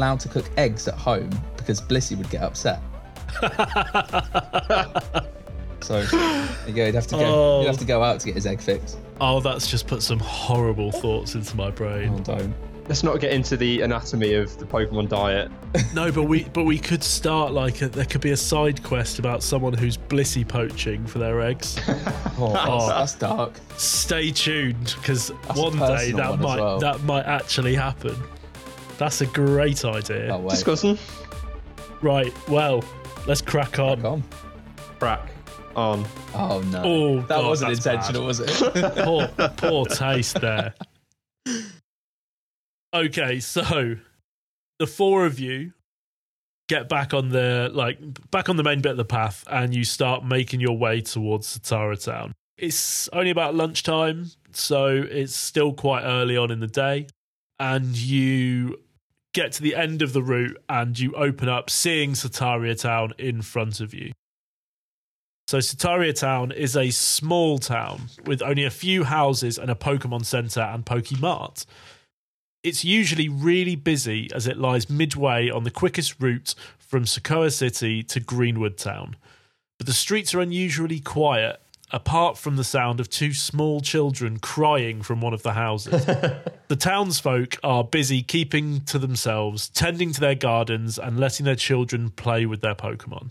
[0.00, 1.28] allowed to cook eggs at home
[1.58, 2.80] because Blissey would get upset.
[5.82, 6.86] so there you go.
[6.86, 7.24] He'd have to go.
[7.24, 7.60] Oh.
[7.60, 8.96] He'd have to go out to get his egg fix.
[9.20, 12.22] Oh, that's just put some horrible thoughts into my Oh, brain.
[12.22, 12.54] don't.
[12.88, 15.50] Let's not get into the anatomy of the Pokemon diet.
[15.94, 19.18] No, but we but we could start like a, there could be a side quest
[19.18, 21.78] about someone who's Blissey poaching for their eggs.
[22.42, 22.88] Oh, that's, oh.
[22.88, 23.52] that's dark.
[23.76, 26.78] Stay tuned because one day that one might well.
[26.78, 28.16] that might actually happen.
[29.00, 30.28] That's a great idea.
[30.30, 30.46] Oh.
[30.46, 30.98] Discussing.
[32.02, 32.84] Right, well,
[33.26, 34.02] let's crack on.
[34.02, 34.22] Come.
[34.98, 35.32] Crack.
[35.74, 36.04] On.
[36.34, 36.82] Oh no.
[36.84, 38.26] Oh, that God, wasn't intentional, bad.
[38.26, 38.94] was it?
[39.04, 40.74] poor, poor taste there.
[42.92, 43.96] Okay, so
[44.78, 45.72] the four of you
[46.68, 47.98] get back on the like
[48.30, 51.58] back on the main bit of the path, and you start making your way towards
[51.58, 52.34] Satara Town.
[52.58, 57.06] It's only about lunchtime, so it's still quite early on in the day,
[57.58, 58.76] and you
[59.32, 63.42] get to the end of the route and you open up, seeing Sataria Town in
[63.42, 64.12] front of you.
[65.48, 70.24] So Sataria Town is a small town with only a few houses and a Pokemon
[70.24, 71.66] Center and Pokemart.
[72.62, 78.02] It's usually really busy as it lies midway on the quickest route from Sokoa City
[78.04, 79.16] to Greenwood Town.
[79.78, 81.60] But the streets are unusually quiet,
[81.92, 86.04] apart from the sound of two small children crying from one of the houses.
[86.68, 92.10] the townsfolk are busy keeping to themselves, tending to their gardens, and letting their children
[92.10, 93.30] play with their Pokemon.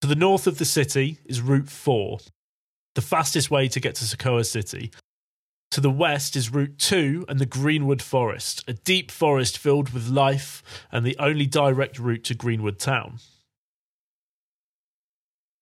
[0.00, 2.18] To the north of the city is Route 4,
[2.94, 4.90] the fastest way to get to Sokoa City.
[5.70, 10.08] To the west is Route 2 and the Greenwood Forest, a deep forest filled with
[10.08, 13.18] life and the only direct route to Greenwood Town.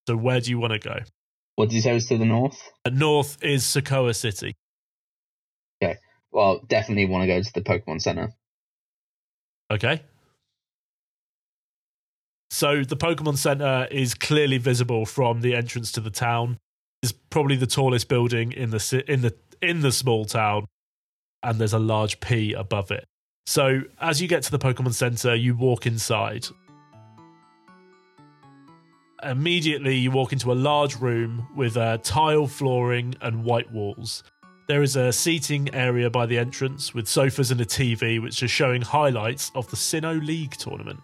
[0.07, 0.99] So, where do you want to go?
[1.63, 2.61] What did you say was to the north?
[2.85, 4.57] Uh, North is Sokoa City.
[5.81, 5.97] Okay.
[6.33, 8.33] Well, definitely want to go to the Pokemon Center.
[9.71, 10.03] Okay.
[12.51, 16.59] So the Pokemon Center is clearly visible from the entrance to the town.
[17.01, 20.67] It's probably the tallest building in the in the in the small town,
[21.45, 23.05] and there's a large P above it.
[23.47, 26.49] So as you get to the Pokemon Center, you walk inside.
[29.23, 34.25] Immediately, you walk into a large room with uh, tile flooring and white walls.
[34.69, 38.49] There is a seating area by the entrance with sofas and a TV, which are
[38.49, 41.01] showing highlights of the Sinnoh League tournament.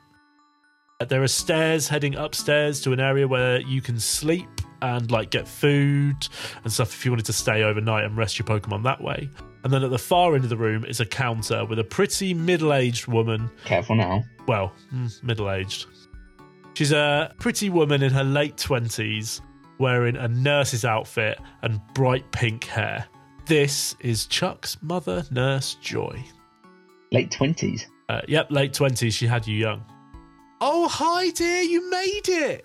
[1.00, 4.48] Uh, There are stairs heading upstairs to an area where you can sleep
[4.80, 6.28] and like get food
[6.62, 9.28] and stuff if you wanted to stay overnight and rest your Pokemon that way.
[9.64, 12.32] And then at the far end of the room is a counter with a pretty
[12.32, 14.24] middle-aged woman Careful now.
[14.46, 15.86] well, mm, middle aged.
[16.78, 19.40] She's a pretty woman in her late 20s
[19.80, 23.04] wearing a nurse's outfit and bright pink hair.
[23.46, 26.24] This is Chuck's mother, Nurse Joy.
[27.10, 27.86] Late 20s.
[28.08, 29.84] Uh, yep, late 20s, she had you young.
[30.60, 32.64] Oh, hi, dear, you made it!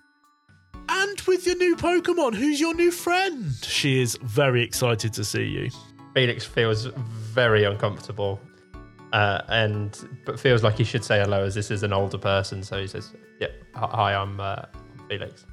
[0.89, 3.51] And with your new Pokemon, who's your new friend?
[3.63, 5.71] She is very excited to see you.
[6.13, 8.39] Felix feels very uncomfortable,
[9.11, 12.61] uh, and but feels like he should say hello as this is an older person.
[12.61, 13.11] So he says,
[13.43, 14.63] "Yep, hi, hi, I'm, uh,
[15.09, 15.45] Felix."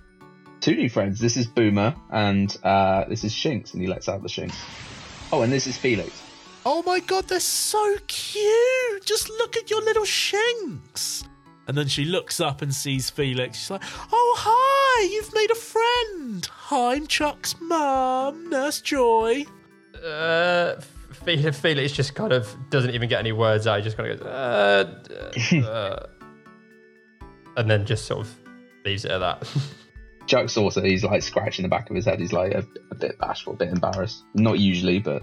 [0.61, 1.19] Two new friends.
[1.19, 4.55] This is Boomer and uh, this is Shinx, and he lets out the Shinx.
[5.33, 6.23] Oh, and this is Felix.
[6.65, 9.05] Oh my god, they're so cute!
[9.05, 11.25] Just look at your little Shinx!
[11.67, 13.59] And then she looks up and sees Felix.
[13.59, 15.09] She's like, Oh, hi!
[15.11, 16.47] You've made a friend!
[16.47, 19.47] Hi, I'm Chuck's mum, Nurse Joy.
[20.05, 20.81] Uh,
[21.25, 23.79] Felix just kind of doesn't even get any words out.
[23.79, 26.07] He just kind of goes, uh, uh,
[27.57, 28.35] and then just sort of
[28.85, 29.49] leaves it at that.
[30.27, 32.21] Chuck's also, he's like scratching the back of his head.
[32.21, 34.23] He's like a, a bit bashful, a bit embarrassed.
[34.35, 35.23] Not usually, but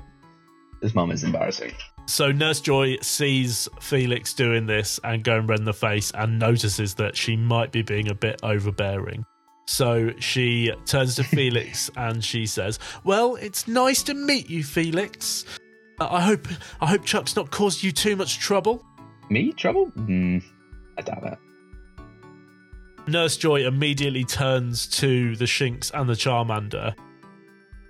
[0.82, 1.72] his mum is embarrassing.
[2.08, 6.96] So Nurse Joy sees Felix doing this and going red in the face and notices
[6.96, 9.26] that she might be being a bit overbearing.
[9.66, 15.46] So she turns to Felix and she says, "Well, it's nice to meet you, Felix.
[16.00, 16.48] Uh, I hope
[16.80, 18.86] I hope Chuck's not caused you too much trouble."
[19.30, 19.52] Me?
[19.52, 19.88] Trouble?
[19.88, 20.38] Hmm.
[20.98, 21.40] I doubt that.
[23.08, 26.94] Nurse Joy immediately turns to the Shinx and the Charmander,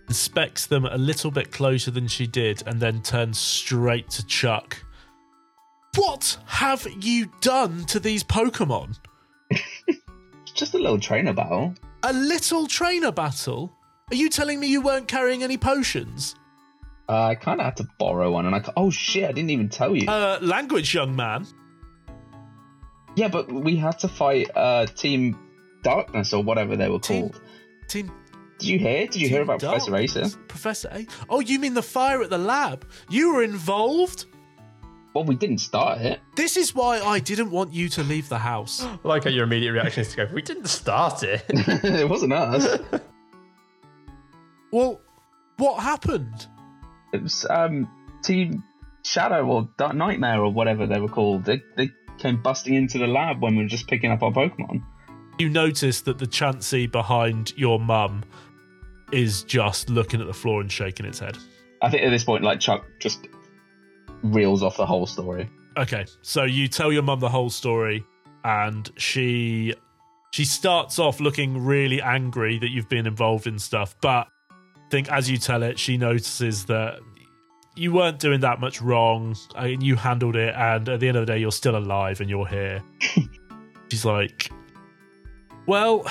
[0.07, 4.77] inspects them a little bit closer than she did, and then turns straight to Chuck.
[5.95, 8.99] What have you done to these Pokemon?
[9.49, 11.73] It's just a little trainer battle.
[12.03, 13.73] A little trainer battle?
[14.11, 16.35] Are you telling me you weren't carrying any potions?
[17.09, 19.69] Uh, I kind of had to borrow one, and I oh shit, I didn't even
[19.69, 20.07] tell you.
[20.07, 21.47] Uh, language, young man.
[23.17, 25.37] Yeah, but we had to fight uh, Team
[25.81, 27.41] Darkness or whatever they were Team- called.
[27.87, 28.11] Team
[28.59, 29.07] Did you hear?
[29.07, 30.17] Did you hear Team about Professor Darkness?
[30.17, 30.37] Acer?
[30.47, 31.07] Professor A.
[31.27, 32.87] Oh, you mean the fire at the lab?
[33.09, 34.25] You were involved?
[35.15, 36.19] Well, we didn't start it.
[36.35, 38.85] This is why I didn't want you to leave the house.
[39.03, 41.43] like how your immediate reaction is to go, we didn't start it.
[41.49, 42.79] it wasn't us.
[44.71, 44.99] Well,
[45.55, 46.45] what happened?
[47.13, 47.89] It was um,
[48.21, 48.63] Team
[49.03, 51.45] Shadow or Dark Nightmare or whatever they were called.
[51.45, 54.83] They, they came busting into the lab when we were just picking up our Pokemon.
[55.39, 58.23] You notice that the Chansey behind your mum
[59.11, 61.37] is just looking at the floor and shaking its head.
[61.81, 63.27] I think at this point, like Chuck just
[64.23, 65.49] reels off the whole story.
[65.77, 68.03] Okay, so you tell your mum the whole story,
[68.43, 69.75] and she
[70.31, 75.11] she starts off looking really angry that you've been involved in stuff, but I think
[75.11, 76.99] as you tell it, she notices that
[77.77, 81.25] you weren't doing that much wrong, and you handled it, and at the end of
[81.25, 82.83] the day, you're still alive and you're here.
[83.89, 84.51] She's like,
[85.65, 86.05] "Well."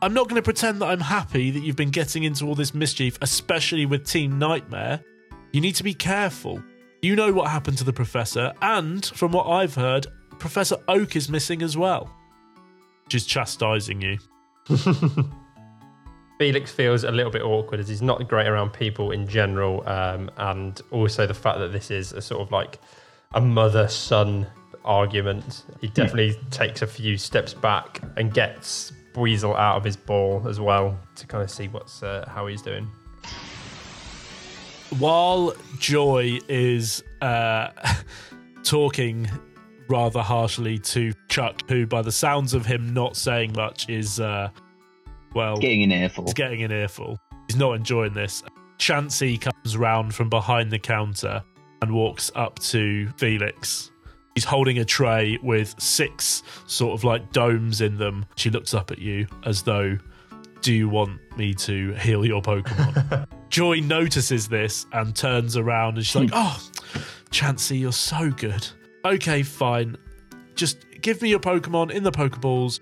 [0.00, 2.72] I'm not going to pretend that I'm happy that you've been getting into all this
[2.72, 5.02] mischief, especially with Team Nightmare.
[5.50, 6.62] You need to be careful.
[7.02, 10.06] You know what happened to the professor, and from what I've heard,
[10.38, 12.14] Professor Oak is missing as well.
[13.08, 14.18] She's chastising you.
[16.38, 20.30] Felix feels a little bit awkward as he's not great around people in general, um,
[20.36, 22.78] and also the fact that this is a sort of like
[23.34, 24.46] a mother son
[24.84, 25.64] argument.
[25.80, 30.60] He definitely takes a few steps back and gets Buizel out of his ball as
[30.60, 32.88] well to kind of see what's uh, how he's doing.
[34.98, 37.70] While Joy is uh,
[38.62, 39.28] talking
[39.88, 44.50] rather harshly to Chuck, who, by the sounds of him not saying much, is, uh,
[45.34, 46.24] well, Getting an earful.
[46.24, 47.18] He's getting an earful.
[47.48, 48.42] He's not enjoying this.
[48.78, 51.42] Chansey comes round from behind the counter
[51.82, 53.90] and walks up to Felix.
[54.34, 58.24] He's holding a tray with six sort of like domes in them.
[58.36, 59.98] She looks up at you as though,
[60.60, 63.26] Do you want me to heal your Pokemon?
[63.48, 66.60] Joy notices this and turns around and she's like, Oh,
[67.30, 68.66] Chansey, you're so good.
[69.04, 69.96] Okay, fine.
[70.54, 72.80] Just give me your Pokemon in the Pokeballs.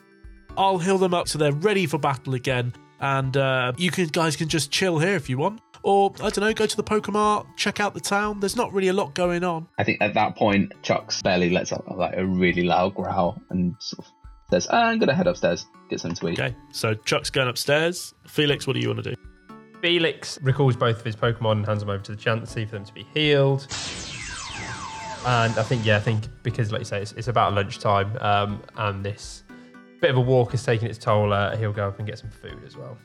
[0.56, 2.73] I'll heal them up so they're ready for battle again.
[3.00, 5.61] And uh, you can guys can just chill here if you want.
[5.82, 8.41] Or, I don't know, go to the Pokemart, check out the town.
[8.41, 9.69] There's not really a lot going on.
[9.79, 13.76] I think at that point, Chuck's belly lets out like a really loud growl and
[13.79, 14.12] sort of
[14.50, 18.14] says, "Ah, "I'm gonna head upstairs, get something to eat." Okay, so Chuck's going upstairs.
[18.26, 19.17] Felix, what do you want to do?
[19.81, 22.85] Felix recalls both of his Pokemon and hands them over to the Chansey for them
[22.85, 23.69] to be healed.
[25.26, 28.62] And I think, yeah, I think because, like you say, it's, it's about lunchtime, um,
[28.76, 29.43] and this
[30.00, 31.32] bit of a walk is taking its toll.
[31.32, 32.96] Uh, he'll go up and get some food as well.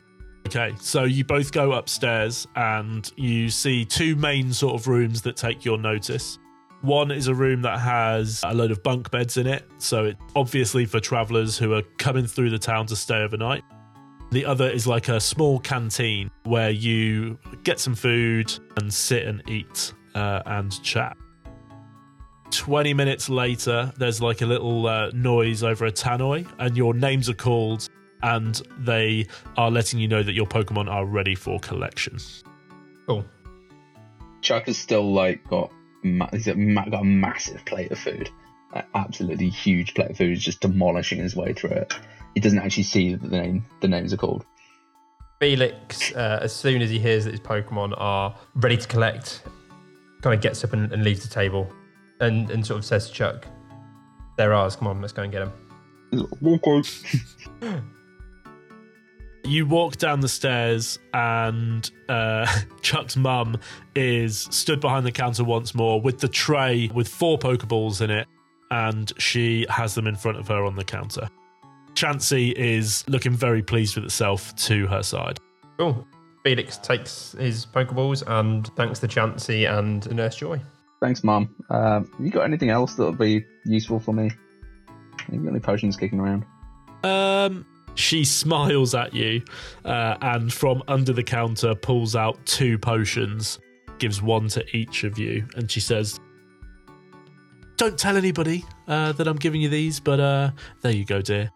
[0.46, 5.36] Okay, so you both go upstairs and you see two main sort of rooms that
[5.36, 6.38] take your notice.
[6.82, 10.20] One is a room that has a load of bunk beds in it, so it's
[10.34, 13.62] obviously for travelers who are coming through the town to stay overnight.
[14.32, 19.48] The other is like a small canteen where you get some food and sit and
[19.48, 21.16] eat uh, and chat.
[22.52, 27.28] 20 minutes later, there's like a little uh, noise over a tannoy, and your names
[27.28, 27.88] are called,
[28.22, 29.26] and they
[29.56, 32.18] are letting you know that your Pokemon are ready for collection.
[33.06, 33.24] Cool.
[34.42, 35.72] Chuck has still like got
[36.02, 36.56] ma- he's got
[36.90, 38.28] got a massive plate of food,
[38.74, 40.30] an absolutely huge plate of food.
[40.30, 41.94] He's just demolishing his way through it.
[42.34, 44.44] He doesn't actually see that the name the names are called.
[45.40, 49.42] Felix, uh, as soon as he hears that his Pokemon are ready to collect,
[50.20, 51.72] kind of gets up and, and leaves the table
[52.20, 53.46] and, and sort of says to Chuck,
[54.36, 55.52] They're ours, come on, let's go and get them.
[56.10, 57.80] He's like, "Okay."
[59.44, 62.46] You walk down the stairs, and uh,
[62.82, 63.58] Chuck's mum
[63.96, 68.28] is stood behind the counter once more with the tray with four Pokeballs in it,
[68.70, 71.28] and she has them in front of her on the counter.
[71.94, 75.38] Chansey is looking very pleased with itself to her side.
[75.78, 76.06] Cool.
[76.44, 80.60] Felix takes his Pokeballs and thanks the Chansey and the Nurse Joy.
[81.02, 81.52] Thanks, Mum.
[81.68, 84.30] Um, you got anything else that would be useful for me?
[85.28, 86.44] Got any potions kicking around?
[87.02, 87.66] Um,
[87.96, 89.42] she smiles at you,
[89.84, 93.58] uh, and from under the counter pulls out two potions,
[93.98, 96.20] gives one to each of you, and she says,
[97.76, 101.50] "Don't tell anybody uh, that I'm giving you these, but uh, there you go, dear.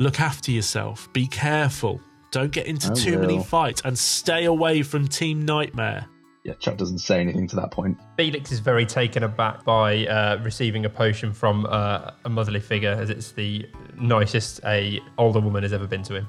[0.00, 1.12] Look after yourself.
[1.12, 2.00] Be careful.
[2.30, 6.08] Don't get into I too many fights, and stay away from Team Nightmare."
[6.48, 7.98] Yeah, Chuck doesn't say anything to that point.
[8.16, 12.92] Felix is very taken aback by uh, receiving a potion from uh, a motherly figure,
[12.92, 16.28] as it's the nicest a older woman has ever been to him.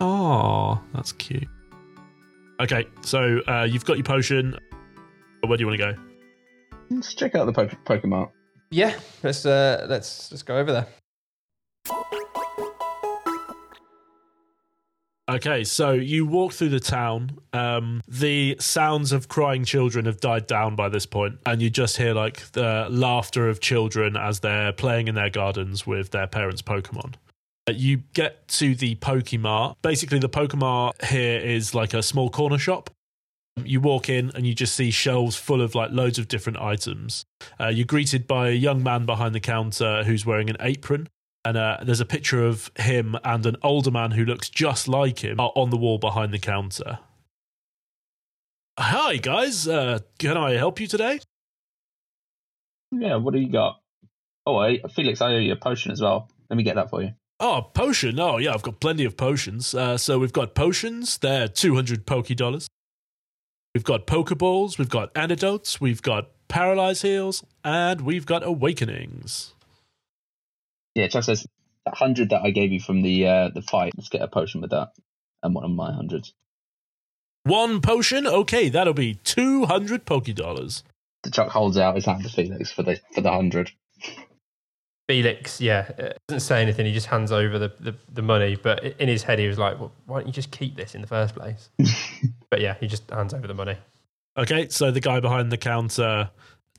[0.00, 1.46] Oh, that's cute.
[2.58, 4.58] Okay, so uh, you've got your potion.
[5.46, 6.02] Where do you want to go?
[6.90, 8.32] Let's check out the po- Pokemon.
[8.72, 10.88] Yeah, let's uh, let's let's go over there.
[15.36, 17.38] Okay, so you walk through the town.
[17.52, 21.98] Um, the sounds of crying children have died down by this point, and you just
[21.98, 26.62] hear like the laughter of children as they're playing in their gardens with their parents'
[26.62, 27.16] Pokemon.
[27.68, 29.74] Uh, You get to the Pokemart.
[29.82, 32.88] Basically, the Pokemart here is like a small corner shop.
[33.62, 37.26] You walk in and you just see shelves full of like loads of different items.
[37.60, 41.08] Uh, you're greeted by a young man behind the counter who's wearing an apron
[41.46, 45.20] and uh, there's a picture of him and an older man who looks just like
[45.20, 46.98] him on the wall behind the counter.
[48.76, 49.68] Hi, guys.
[49.68, 51.20] Uh, can I help you today?
[52.90, 53.80] Yeah, what do you got?
[54.44, 56.28] Oh, I, Felix, I owe you a potion as well.
[56.50, 57.12] Let me get that for you.
[57.38, 58.18] Oh, potion.
[58.18, 59.72] Oh, yeah, I've got plenty of potions.
[59.72, 61.18] Uh, so we've got potions.
[61.18, 62.66] They're 200 Poke Dollars.
[63.72, 64.78] We've got Pokeballs.
[64.78, 65.80] We've got antidotes.
[65.80, 67.44] We've got paralyze heals.
[67.62, 69.54] And we've got awakenings.
[70.96, 71.46] Yeah, Chuck says
[71.84, 73.92] that hundred that I gave you from the uh, the fight.
[73.96, 74.92] Let's get a potion with that,
[75.42, 76.32] and one of my hundreds.
[77.44, 78.26] One potion?
[78.26, 80.82] Okay, that'll be 200 Poke Dollars.
[81.22, 83.70] The Chuck holds out his hand to Felix for the for the hundred.
[85.06, 86.86] Felix, yeah, uh, doesn't say anything.
[86.86, 89.78] He just hands over the, the, the money, but in his head, he was like,
[89.78, 91.68] well, "Why don't you just keep this in the first place?"
[92.50, 93.76] but yeah, he just hands over the money.
[94.38, 96.30] Okay, so the guy behind the counter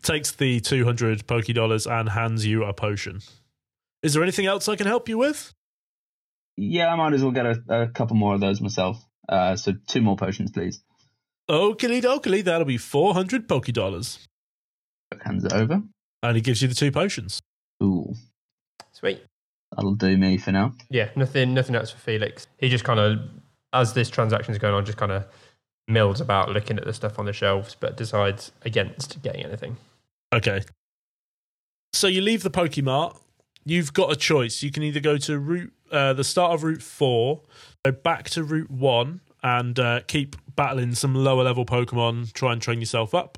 [0.01, 3.21] takes the 200 Poke Dollars and hands you a potion.
[4.07, 5.53] Is there anything else I can help you with?
[6.55, 9.03] Yeah, I might as well get a, a couple more of those myself.
[9.27, 10.81] Uh, so two more potions, please.
[11.49, 14.25] Oakley dokley, that'll be 400 Poke Dollars.
[15.25, 15.81] Hands it over.
[16.23, 17.41] And he gives you the two potions.
[17.83, 18.13] Ooh,
[18.93, 19.21] Sweet.
[19.75, 20.73] that'll do me for now.
[20.89, 22.47] Yeah, nothing, nothing else for Felix.
[22.59, 23.19] He just kind of,
[23.73, 25.25] as this transaction is going on, just kind of
[25.89, 29.75] mills about looking at the stuff on the shelves, but decides against getting anything.
[30.33, 30.61] Okay.
[31.91, 33.19] So you leave the Pokemart.
[33.67, 34.63] You've got a choice.
[34.63, 37.41] You can either go to route uh, the start of Route Four,
[37.83, 42.31] go back to Route One, and uh, keep battling some lower level Pokemon.
[42.31, 43.37] Try and train yourself up,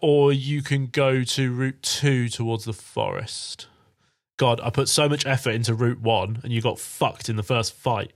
[0.00, 3.66] or you can go to Route Two towards the forest.
[4.38, 7.42] God, I put so much effort into Route One, and you got fucked in the
[7.42, 8.14] first fight.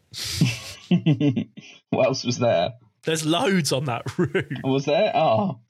[1.91, 2.71] what else was there?
[3.03, 4.65] There's loads on that route.
[4.65, 5.13] Was there?
[5.15, 5.61] Oh,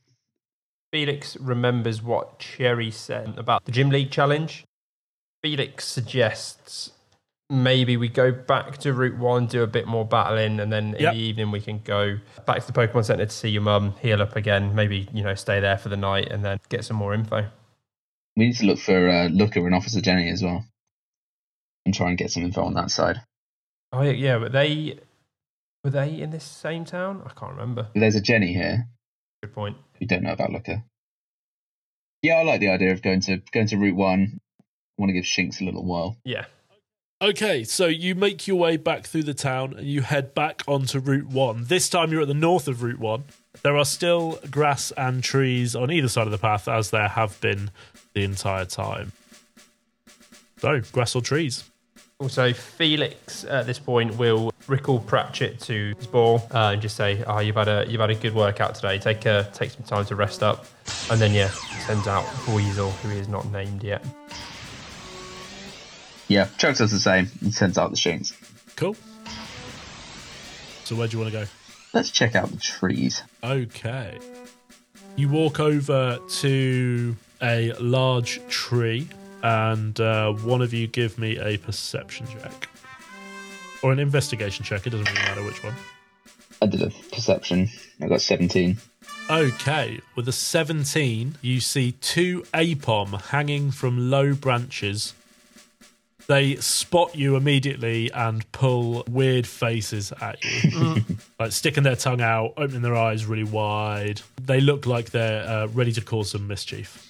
[0.93, 4.65] Felix remembers what Cherry said about the Gym League challenge.
[5.43, 6.93] Felix suggests
[7.49, 11.03] maybe we go back to Route 1, do a bit more battling, and then in
[11.03, 11.15] Yep.
[11.15, 14.23] the evening we can go back to the Pokemon Center to see your mum, heal
[14.23, 17.15] up again, maybe, you know, stay there for the night and then get some more
[17.15, 17.47] info.
[18.37, 20.65] we need to look for uh, Looker and Officer Jenny as well,
[21.85, 23.23] and try and get some info on that side.
[23.93, 25.01] Oh, yeah, yeah, but they.
[25.83, 27.23] Were they in this same town?
[27.25, 27.89] I can't remember.
[27.95, 28.87] There's a Jenny here
[29.43, 29.79] Good point.
[29.99, 30.85] We don't know about Looker.
[32.23, 34.41] Yeah, I like the idea of going to going to Route One.
[35.01, 36.19] I want to give Shinx a little while.
[36.25, 36.45] Yeah.
[37.23, 40.99] Okay, so you make your way back through the town and you head back onto
[40.99, 41.65] Route 1.
[41.65, 43.25] This time you're at the north of Route 1.
[43.63, 47.41] There are still grass and trees on either side of the path, as there have
[47.41, 47.71] been
[48.13, 49.13] the entire time.
[50.59, 51.65] So, grass or trees?
[52.19, 57.25] Also, Felix at this point will recall Pratchett to his ball uh, and just say,
[57.27, 58.99] "Oh, you've had a you've had a good workout today.
[58.99, 60.67] Take a, take some time to rest up."
[61.11, 61.49] And then yeah,
[61.87, 64.05] sends out Buizel, who is not named yet.
[66.31, 67.27] Yeah, Chuck does the same.
[67.43, 68.33] He sends out the Shinx.
[68.77, 68.95] Cool.
[70.85, 71.47] So, where do you want to go?
[71.93, 73.25] Let's check out the trees.
[73.43, 74.17] Okay.
[75.17, 79.09] You walk over to a large tree,
[79.43, 82.69] and uh, one of you give me a perception check.
[83.83, 85.75] Or an investigation check, it doesn't really matter which one.
[86.63, 87.69] I did a perception.
[88.01, 88.77] I got 17.
[89.29, 95.15] Okay, with a 17, you see two Aipom hanging from low branches.
[96.27, 101.05] They spot you immediately and pull weird faces at you.
[101.41, 104.23] like sticking their tongue out, opening their eyes really wide.
[104.43, 107.07] They look like they're uh, ready to cause some mischief.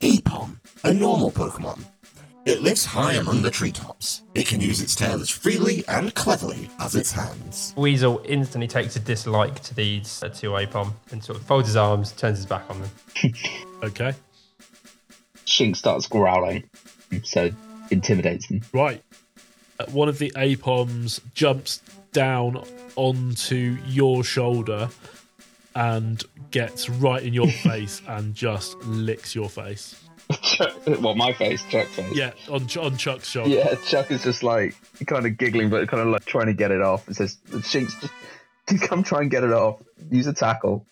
[0.00, 1.84] Aipom, a normal Pokemon.
[2.46, 4.22] It lives high among the treetops.
[4.34, 7.74] It can use its tail as freely and cleverly as its hands.
[7.76, 11.76] Buizel instantly takes a dislike to these uh, two Aipom and sort of folds his
[11.76, 12.90] arms, turns his back on them.
[13.82, 14.12] Okay,
[15.46, 16.68] Shinx starts growling,
[17.22, 17.50] so
[17.90, 18.62] intimidates them.
[18.72, 19.02] right.
[19.78, 21.80] Uh, One of the Aipoms jumps
[22.12, 22.62] down
[22.96, 24.88] onto your shoulder
[25.74, 29.94] and gets right in your face and just licks your face.
[31.00, 32.14] well, my face, Chuck's face.
[32.14, 33.50] Yeah, on on Chuck's shoulder.
[33.50, 36.70] Yeah, Chuck is just like kind of giggling, but kind of like trying to get
[36.70, 37.08] it off.
[37.08, 37.92] It says, "Shinx,
[38.68, 39.82] just come try and get it off.
[40.10, 40.86] Use a tackle."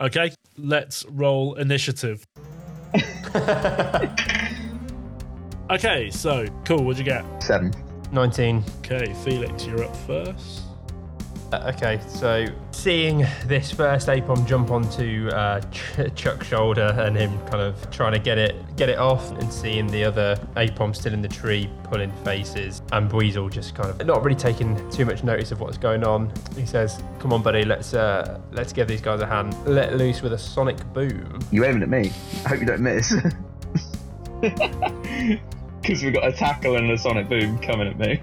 [0.00, 2.26] Okay, let's roll initiative.
[5.70, 6.84] Okay, so cool.
[6.84, 7.24] What'd you get?
[7.42, 7.72] Seven.
[8.12, 8.62] 19.
[8.78, 10.62] Okay, Felix, you're up first.
[11.52, 17.38] Uh, Okay, so seeing this first Aipom jump onto uh, Ch- Chuck's shoulder and him
[17.46, 21.12] kind of trying to get it get it off, and seeing the other Aipom still
[21.12, 25.22] in the tree pulling faces, and Buizel just kind of not really taking too much
[25.24, 26.32] notice of what's going on.
[26.56, 29.54] He says, "Come on, buddy, let's uh, let's give these guys a hand.
[29.66, 32.12] Let loose with a sonic boom." You aiming at me?
[32.44, 33.14] I hope you don't miss.
[35.84, 38.20] Because we've got a tackle and a sonic boom coming at me.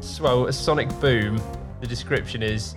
[0.00, 1.40] So, well, a sonic boom.
[1.80, 2.74] The description is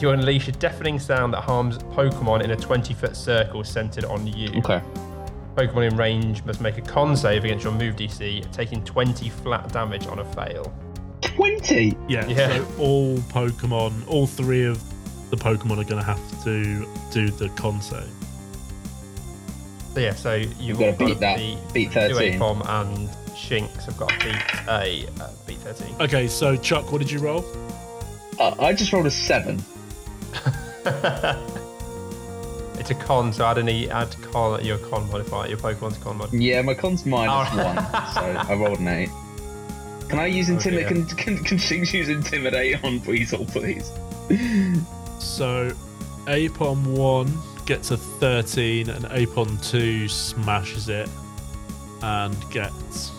[0.00, 4.26] you unleash a deafening sound that harms Pokemon in a 20 foot circle centered on
[4.26, 4.48] you.
[4.60, 4.80] Okay.
[5.56, 9.72] Pokemon in range must make a con save against your move DC, taking 20 flat
[9.72, 10.72] damage on a fail.
[11.22, 11.96] 20?
[12.08, 12.48] Yeah, Yeah.
[12.56, 14.82] so all Pokemon, all three of
[15.30, 18.08] the Pokemon are going to have to do the con save.
[19.94, 21.38] So yeah, so you've You've got to beat that.
[21.72, 22.38] Beat Two 13.
[22.38, 25.96] Aipom and Shinx have got to beat a uh, beat 13.
[26.00, 27.44] Okay, so Chuck, what did you roll?
[28.38, 29.62] Uh, I just rolled a 7.
[32.78, 36.40] It's a con, so add any add con your con modifier, your Pokemon's con modifier.
[36.40, 37.64] Yeah, my con's minus Oh.
[37.64, 37.76] 1,
[38.14, 39.10] so I rolled an 8.
[40.08, 40.88] Can I use intimidate?
[40.88, 41.04] dear.
[41.04, 43.90] can, can, can Shinx use intimidate on Buizel, please?
[45.18, 45.70] So
[46.26, 47.26] Aipom 1
[47.68, 51.06] gets a 13 and Aipom 2 smashes it
[52.02, 53.12] and gets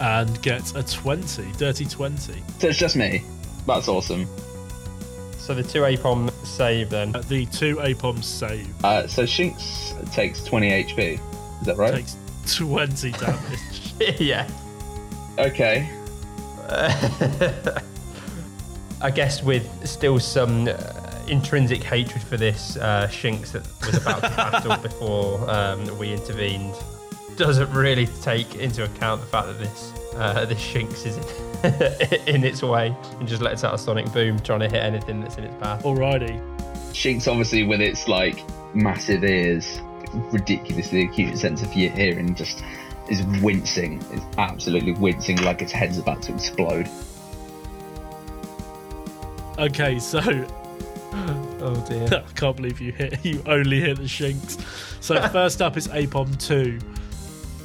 [0.00, 2.40] and gets a 20, dirty 20.
[2.60, 3.24] So it's just me.
[3.66, 4.28] That's awesome.
[5.38, 7.16] So the two Aipom save then.
[7.16, 11.18] Uh, The two Aipoms save Uh, so Shinx takes 20 HP.
[11.60, 11.94] Is that right?
[11.96, 13.94] takes 20 damage.
[14.20, 14.48] yeah.
[15.38, 15.90] Okay.
[19.00, 20.74] I guess with still some uh,
[21.28, 26.74] intrinsic hatred for this uh, Shinx that was about to battle before um, we intervened,
[27.36, 31.16] doesn't really take into account the fact that this uh, this Shinx is
[32.26, 35.20] in, in its way and just lets out a sonic boom trying to hit anything
[35.20, 35.82] that's in its path.
[35.82, 36.40] Alrighty.
[36.92, 38.42] Shinx, obviously, with its like
[38.74, 39.80] massive ears,
[40.30, 42.62] ridiculously acute sense of hearing, just
[43.08, 44.02] is wincing.
[44.10, 46.88] It's absolutely wincing, like its head's about to explode.
[49.58, 50.20] Okay, so
[51.62, 52.24] Oh dear.
[52.28, 53.24] I can't believe you hit.
[53.24, 54.60] You only hit the Shinx.
[55.00, 56.78] So first up is Aipom two.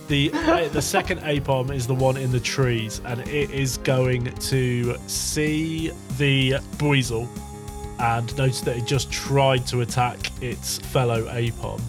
[0.08, 0.30] The
[0.72, 5.92] the second Aipom is the one in the trees, and it is going to see
[6.18, 7.28] the Buizel
[8.00, 11.82] and notice that it just tried to attack its fellow Aipom,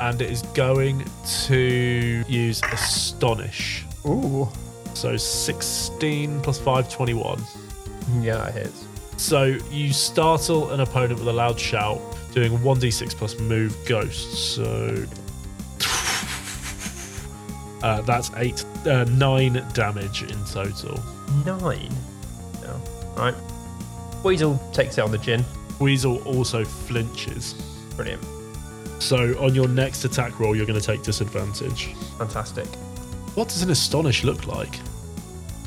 [0.00, 1.04] and it is going
[1.46, 3.84] to use Astonish.
[4.06, 4.48] Ooh.
[4.94, 7.42] So 16 plus 5, 21.
[8.22, 8.85] Yeah, that hits.
[9.16, 12.00] So you startle an opponent with a loud shout,
[12.32, 14.54] doing 1d6 plus move ghost.
[14.54, 15.06] So
[17.82, 21.02] uh, that's eight, uh, nine damage in total.
[21.44, 21.92] Nine.
[22.62, 22.80] No.
[23.16, 23.34] Right.
[24.22, 25.44] Buizel takes it on the gin.
[25.78, 27.54] Buizel also flinches.
[27.96, 28.24] Brilliant.
[28.98, 31.94] So on your next attack roll, you're going to take disadvantage.
[32.18, 32.66] Fantastic.
[33.34, 34.78] What does an astonish look like?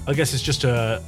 [0.07, 1.03] I guess it's just a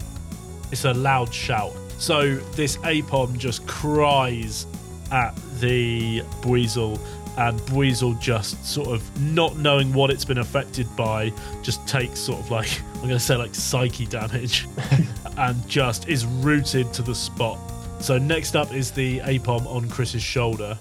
[0.71, 1.73] it's a loud shout.
[2.01, 4.65] So this Aipom just cries
[5.11, 6.99] at the Buizel
[7.37, 12.39] and Buizel just sort of not knowing what it's been affected by just takes sort
[12.39, 14.67] of like I'm going to say like psyche damage
[15.37, 17.59] and just is rooted to the spot.
[17.99, 20.79] So next up is the Aipom on Chris's shoulder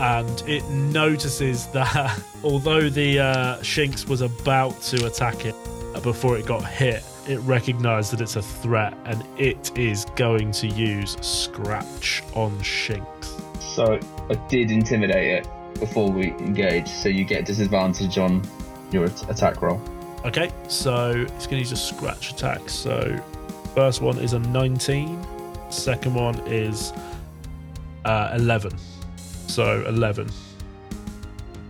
[0.00, 5.54] and it notices that although the uh, Shinx was about to attack it
[6.02, 10.66] before it got hit, it recognized that it's a threat and it is going to
[10.66, 13.40] use Scratch on Shinx.
[13.60, 18.42] So I did intimidate it before we engage, so you get disadvantage on
[18.90, 19.80] your attack roll.
[20.24, 22.68] Okay, so it's going to use a Scratch attack.
[22.68, 23.16] So
[23.74, 25.24] first one is a 19,
[25.70, 26.92] second one is
[28.04, 28.76] uh, 11.
[29.46, 30.28] So 11.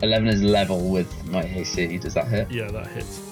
[0.03, 1.99] 11 is level with my AC.
[1.99, 2.51] Does that hit?
[2.51, 3.30] Yeah, that hits.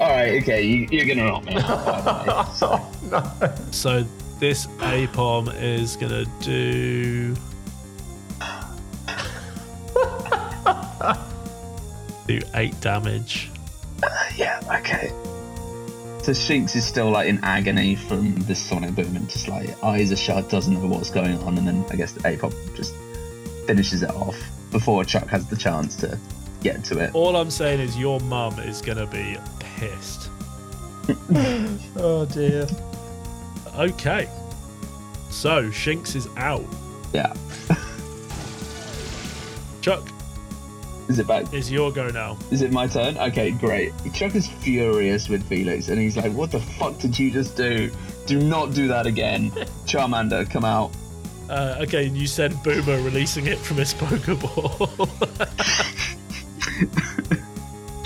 [0.00, 0.42] All right.
[0.42, 0.62] Okay.
[0.62, 1.54] You, you're gonna knock me.
[1.56, 2.80] out, so,
[3.70, 4.04] So
[4.40, 7.34] this Apom is going to do.
[12.26, 13.50] do 8 damage.
[14.36, 14.60] yeah.
[14.80, 15.08] Okay.
[16.22, 20.10] So Shinx is still like in agony from this sonic boom and just like eyes
[20.10, 22.94] are shut, doesn't know what's going on, and then I guess the Aipom just
[23.66, 24.36] finishes it off
[24.70, 26.18] before Chuck has the chance to
[26.62, 27.14] get to it.
[27.14, 29.36] All I'm saying is your mum is going to be
[29.76, 30.30] pissed.
[31.96, 32.66] Oh dear.
[33.76, 34.28] Okay.
[35.30, 36.64] So Shinx is out.
[37.12, 37.32] Yeah.
[39.82, 40.08] Chuck.
[41.08, 41.52] Is it back?
[41.52, 42.38] It's your go now.
[42.50, 43.18] Is it my turn?
[43.18, 43.92] Okay, great.
[44.14, 47.90] Chuck is furious with Felix, and he's like, "What the fuck did you just do?
[48.26, 49.50] Do not do that again."
[49.86, 50.90] Charmander, come out.
[51.50, 54.88] Uh, okay, you said Boomer releasing it from his Pokeball.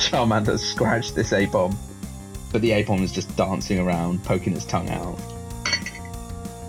[0.08, 1.74] Charmander scratched this Aipom,
[2.52, 5.18] but the Aipom is just dancing around, poking its tongue out,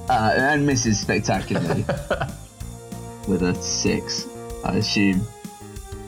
[0.10, 1.84] uh, and misses spectacularly
[3.28, 4.28] with a six,
[4.66, 5.22] I assume.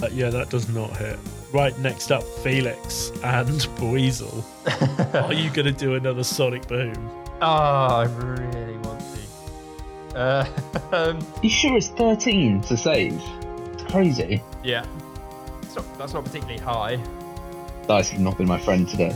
[0.01, 1.17] Uh, yeah, that does not hit.
[1.53, 4.43] Right, next up, Felix and Buizel.
[5.27, 7.09] Are you going to do another Sonic Boom?
[7.41, 9.01] Oh, I really want
[10.11, 10.17] to.
[10.17, 10.47] Uh,
[10.91, 13.21] um, You sure it's thirteen to save?
[13.73, 14.41] It's crazy.
[14.63, 14.85] yeah.
[15.61, 16.97] It's not, that's not particularly high.
[17.91, 19.13] Dice have not been my friend today.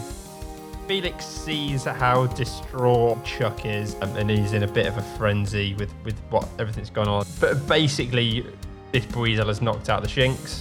[0.86, 5.94] Felix sees how distraught Chuck is, and he's in a bit of a frenzy with,
[6.04, 7.26] with what everything's gone on.
[7.40, 8.46] But basically,
[8.92, 10.60] this Buizel has knocked out the Shinx,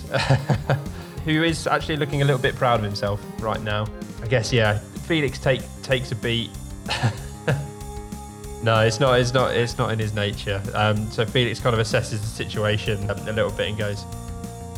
[1.24, 3.88] who is actually looking a little bit proud of himself right now.
[4.22, 4.78] I guess, yeah.
[5.08, 6.50] Felix take takes a beat.
[8.62, 9.18] no, it's not.
[9.18, 9.56] It's not.
[9.56, 10.62] It's not in his nature.
[10.72, 14.04] Um, so Felix kind of assesses the situation um, a little bit and goes,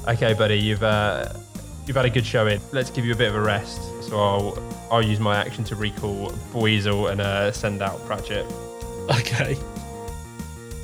[0.08, 1.34] "Okay, buddy, you've uh,
[1.86, 2.60] you've had a good showing.
[2.72, 3.80] Let's give you a bit of a rest.
[4.02, 8.46] So I'll I'll use my action to recall Buizel and uh, send out Pratchett.
[9.10, 9.56] Okay.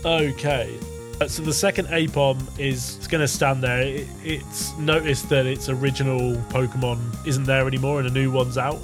[0.04, 0.78] Okay.
[1.20, 3.80] Uh, So the second Aipom is going to stand there.
[3.80, 8.80] It, it's noticed that its original Pokemon isn't there anymore and a new one's out,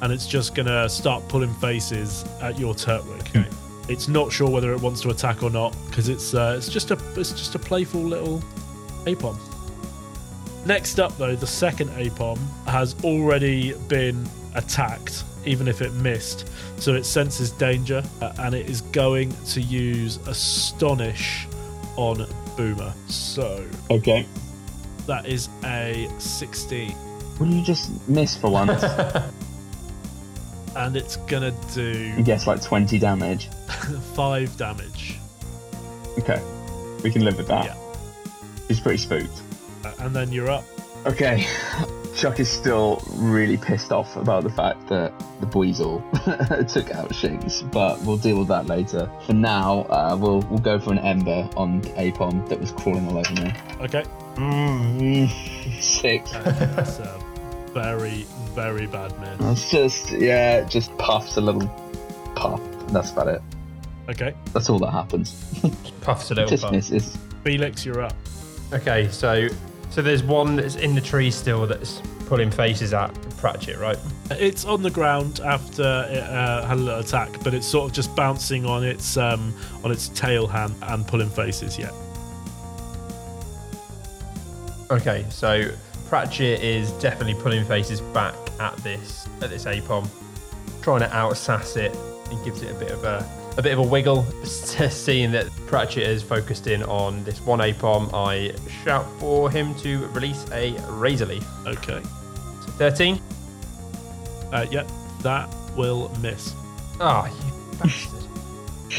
[0.00, 3.46] and it's just going to start pulling faces at your Turtwig.
[3.88, 6.90] It's not sure whether it wants to attack or not because it's uh, it's just
[6.92, 8.42] a it's just a playful little
[9.04, 9.36] Aipom.
[10.64, 16.48] Next up, though, the second Aipom has already been attacked, even if it missed.
[16.78, 21.46] So it senses danger uh, and it is going to use Astonish
[21.96, 22.92] on Boomer.
[23.08, 24.26] So Okay.
[25.06, 26.94] that is a 16.
[27.40, 28.84] Will you just miss for once?
[30.74, 33.48] And it's going to do guess like 20 damage.
[34.14, 35.18] 5 damage.
[36.18, 36.40] Okay.
[37.04, 37.66] We can live with that.
[37.66, 37.76] Yeah.
[38.68, 39.42] He's pretty spooked.
[39.84, 40.64] Uh, And then you're up.
[41.06, 41.46] Okay.
[42.14, 46.02] Chuck is still really pissed off about the fact that the Buizel
[46.72, 49.10] took out Shinx, but we'll deal with that later.
[49.26, 53.16] For now, uh, we'll we'll go for an Ember on Aipom that was crawling all
[53.16, 53.52] over me.
[53.80, 54.04] Okay.
[54.36, 55.30] Mm,
[55.80, 56.30] six.
[56.32, 57.18] That's a
[57.72, 59.62] very, very bad miss.
[59.62, 61.66] It's just, yeah, it just puffs a little
[62.36, 62.60] puff.
[62.60, 63.40] And That's about it.
[64.10, 64.34] Okay.
[64.52, 65.32] That's all that happens.
[66.02, 66.72] Puffs a little just puff.
[66.72, 67.16] misses.
[67.42, 68.14] Felix, you're up.
[68.74, 69.48] Okay, so
[69.92, 73.98] so there's one that's in the tree still that's pulling faces at Pratchett, right?
[74.30, 77.94] It's on the ground after it uh, had a little attack, but it's sort of
[77.94, 81.78] just bouncing on its um, on its tail hand and pulling faces.
[81.78, 81.90] Yeah.
[84.90, 85.70] Okay, so
[86.08, 90.08] Pratchett is definitely pulling faces back at this at this Aipom,
[90.80, 91.94] trying to outsass it
[92.30, 94.24] and gives it a bit of a a bit of a wiggle.
[94.44, 100.06] Seeing that Pratchett is focused in on this one Aipom, I shout for him to
[100.08, 101.46] release a Razor Leaf.
[101.66, 102.02] Okay.
[102.60, 103.20] So 13.
[104.52, 104.86] Uh, yeah,
[105.22, 106.54] that will miss.
[107.00, 108.24] Ah, you bastard.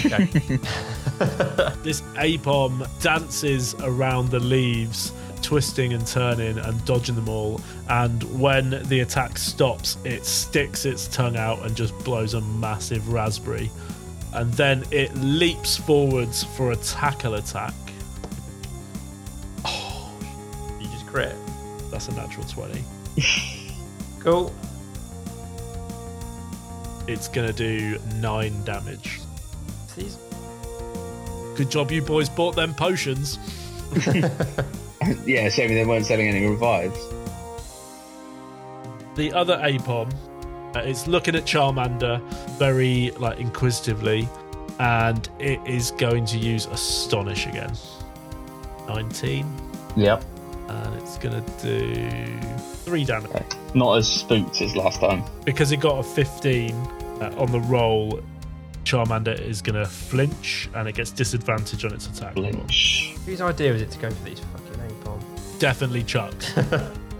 [0.06, 0.60] Okay.
[1.84, 5.12] This Aipom dances around the leaves,
[5.42, 7.62] twisting and turning and dodging them all.
[7.90, 13.12] And when the attack stops, it sticks its tongue out and just blows a massive
[13.12, 13.70] raspberry.
[14.34, 17.74] And then it leaps forwards for a tackle attack.
[19.64, 20.12] Oh,
[20.80, 21.36] you just crit.
[21.92, 22.84] That's a natural 20.
[24.24, 24.54] Cool.
[27.08, 29.20] It's going to do 9 damage.
[29.98, 30.18] These
[31.56, 33.38] Good job you boys bought them potions.
[35.26, 36.98] yeah, shame they weren't selling any revives.
[39.16, 40.12] The other Aipom
[40.76, 42.20] uh, is looking at Charmander
[42.58, 44.28] very like inquisitively,
[44.80, 47.74] and it is going to use Astonish again.
[48.88, 49.46] 19,
[49.96, 50.24] Yep.
[50.68, 52.40] and it's going to do
[52.84, 53.32] 3 damage.
[53.32, 53.46] Okay.
[53.74, 55.24] Not as spooked as last time.
[55.46, 56.74] Because it got a 15
[57.22, 58.22] uh, on the roll,
[58.84, 62.36] Charmander is going to flinch and it gets disadvantage on its attack.
[62.36, 63.16] Lynch.
[63.26, 65.60] whose idea was it to go for these fucking Aipom?
[65.60, 66.54] Definitely Chuck's.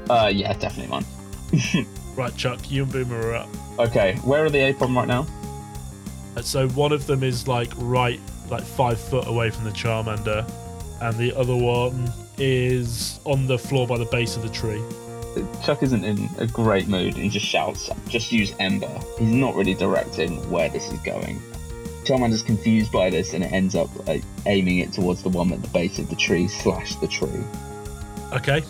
[0.10, 1.06] Uh, yeah, definitely mine.
[2.16, 3.50] right, Chuck, you and Boomer are up.
[3.80, 5.26] Okay, where are the Aipom right now?
[6.36, 10.50] Uh, So one of them is like right, like five foot away from the Charmander,
[11.02, 14.82] and the other one is on the floor by the base of the tree.
[15.64, 19.00] Chuck isn't in a great mood and he just shouts, just use Ember.
[19.18, 21.42] He's not really directing where this is going.
[22.04, 25.62] Charmander's confused by this and it ends up like, aiming it towards the one at
[25.62, 27.44] the base of the tree slash the tree.
[28.32, 28.62] Okay,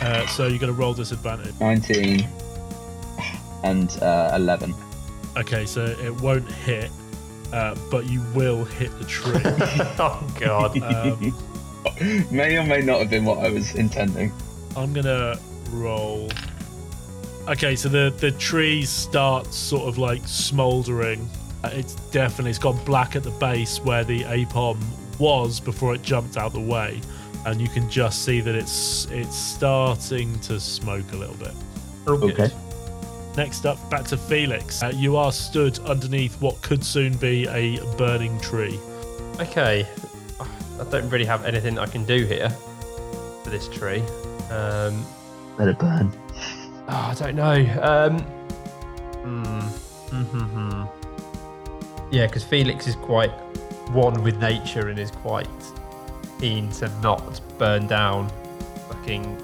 [0.00, 1.54] Uh, so you're going to roll disadvantage.
[1.60, 2.28] 19
[3.64, 4.74] and uh, 11.
[5.36, 6.90] Okay, so it won't hit,
[7.52, 9.40] uh, but you will hit the tree.
[9.44, 10.80] oh god.
[10.82, 11.34] Um,
[12.30, 14.32] may or may not have been what I was intending.
[14.76, 15.38] I'm gonna
[15.70, 16.30] roll.
[17.48, 21.28] Okay, so the the tree starts sort of like smouldering.
[21.64, 24.78] Uh, It's definitely it's gone black at the base where the Aipom
[25.18, 27.00] was before it jumped out of the way,
[27.50, 31.52] and you can just see that it's it's starting to smoke a little bit.
[32.06, 32.50] Okay.
[33.36, 34.82] Next up, back to Felix.
[34.82, 38.78] Uh, you are stood underneath what could soon be a burning tree.
[39.38, 39.86] Okay.
[40.40, 42.50] I don't really have anything I can do here
[43.44, 44.02] for this tree.
[44.50, 45.04] Um,
[45.58, 46.12] Let it burn.
[46.88, 47.78] oh, I don't know.
[47.82, 48.20] Um,
[49.22, 49.60] hmm.
[50.16, 50.84] Hmm.
[52.10, 53.30] Yeah, because Felix is quite
[53.90, 55.48] one with nature and is quite
[56.38, 58.30] keen to not burn down
[58.88, 59.36] fucking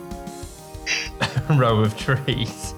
[1.58, 2.74] row of trees.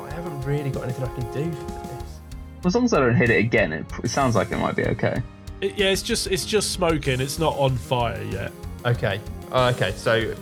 [0.00, 2.18] I haven't really got anything I can do for this.
[2.64, 4.84] As long as I don't hit it again, it, it sounds like it might be
[4.86, 5.22] okay.
[5.60, 7.20] It- yeah, it's just it's just smoking.
[7.20, 8.52] It's not on fire yet.
[8.84, 9.20] Okay.
[9.52, 9.92] Uh, okay.
[9.92, 10.34] So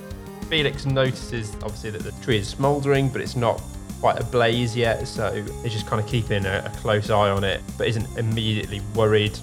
[0.48, 3.60] Felix notices obviously that the tree is smouldering, but it's not
[4.00, 5.06] quite ablaze yet.
[5.06, 8.80] So he's just kind of keeping a, a close eye on it, but isn't immediately
[8.94, 9.38] worried.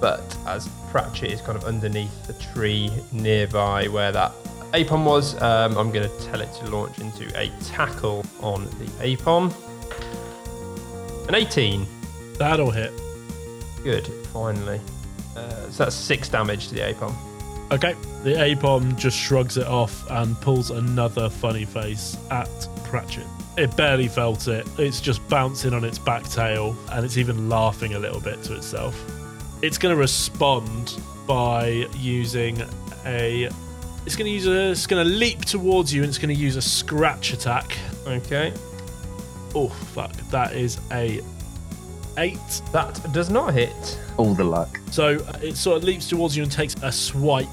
[0.00, 4.32] But as Pratchett is kind of underneath the tree nearby where that
[4.72, 8.86] Aipom was, um, I'm going to tell it to launch into a tackle on the
[9.04, 9.52] Aipom.
[11.28, 11.86] An 18.
[12.38, 12.92] That'll hit.
[13.84, 14.06] Good.
[14.32, 14.80] Finally.
[15.36, 17.14] Uh, so that's six damage to the Aipom.
[17.72, 17.94] Okay.
[18.24, 22.48] The Aipom just shrugs it off and pulls another funny face at
[22.84, 23.26] Pratchett.
[23.58, 24.66] It barely felt it.
[24.78, 28.54] It's just bouncing on its back tail and it's even laughing a little bit to
[28.54, 28.98] itself.
[29.62, 32.62] It's going to respond by using
[33.04, 33.48] a.
[34.04, 34.70] It's going to use a.
[34.70, 37.76] It's going to leap towards you and it's going to use a scratch attack.
[38.06, 38.52] Okay.
[39.54, 40.12] Oh fuck!
[40.30, 41.20] That is a
[42.18, 42.62] eight.
[42.72, 43.98] That does not hit.
[44.16, 44.78] All the luck.
[44.90, 47.48] So uh, it sort of leaps towards you and takes a swipe,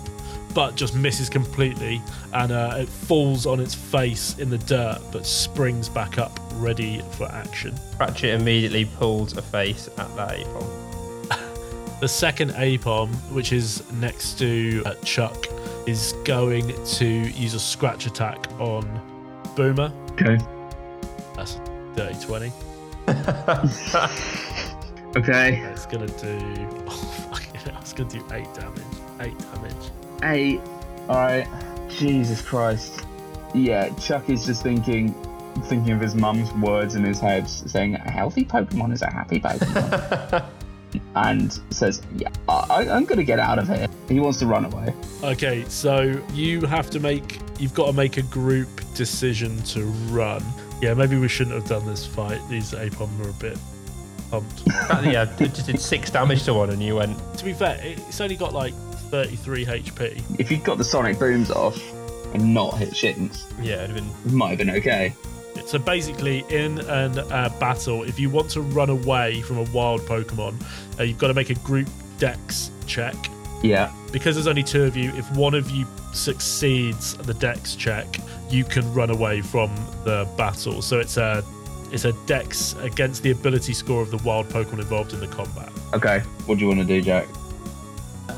[0.53, 2.01] but just misses completely,
[2.33, 7.01] and uh, it falls on its face in the dirt, but springs back up, ready
[7.11, 7.75] for action.
[7.97, 10.82] Pratchett immediately pulls a face at that Aipom.
[11.99, 15.45] The second Aipom, which is next to uh, Chuck,
[15.87, 18.83] is going to use a scratch attack on
[19.55, 19.91] Boomer.
[20.11, 20.37] Okay.
[21.35, 21.59] That's
[21.95, 22.51] dirty twenty.
[25.15, 25.59] Okay.
[25.71, 26.39] It's gonna do.
[26.87, 27.77] Oh fucking hell!
[27.79, 28.83] It's gonna do eight damage.
[29.19, 29.91] Eight damage.
[30.23, 30.59] Eight.
[31.07, 31.47] Alright.
[31.89, 33.05] Jesus Christ.
[33.53, 35.13] Yeah, Chuck is just thinking
[35.65, 39.39] thinking of his mum's words in his head, saying a healthy Pokemon is a happy
[39.39, 40.43] Pokemon.
[41.15, 43.87] and says, Yeah, I, I'm gonna get out of here.
[44.07, 44.93] He wants to run away.
[45.23, 50.43] Okay, so you have to make you've got to make a group decision to run.
[50.81, 52.41] Yeah, maybe we shouldn't have done this fight.
[52.49, 53.57] These Aipom were a bit
[54.31, 54.63] pumped.
[55.05, 57.17] Yeah, it just did six damage to one, and you went.
[57.37, 58.73] to be fair, it's only got like
[59.11, 60.39] 33 HP.
[60.39, 61.79] If you'd got the sonic booms off
[62.33, 64.09] and not hit Shinx, Yeah, it'd have been.
[64.25, 65.13] it might have been okay.
[65.65, 70.01] So basically, in an uh, battle, if you want to run away from a wild
[70.01, 70.55] Pokemon,
[70.99, 71.87] uh, you've got to make a group
[72.17, 73.15] Dex check.
[73.63, 73.91] Yeah.
[74.11, 78.63] Because there's only two of you, if one of you succeeds the Dex check, you
[78.63, 80.81] can run away from the battle.
[80.81, 81.43] So it's a
[81.91, 85.69] it's a Dex against the ability score of the wild Pokemon involved in the combat.
[85.93, 86.19] Okay.
[86.45, 87.27] What do you want to do, Jack?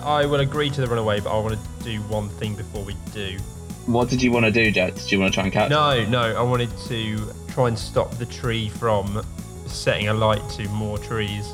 [0.03, 2.95] I will agree to the runaway, but I want to do one thing before we
[3.13, 3.37] do.
[3.85, 4.95] What did you want to do, Jack?
[4.95, 5.69] Did you want to try and catch?
[5.69, 9.23] No, no, I wanted to try and stop the tree from
[9.67, 11.53] setting alight to more trees.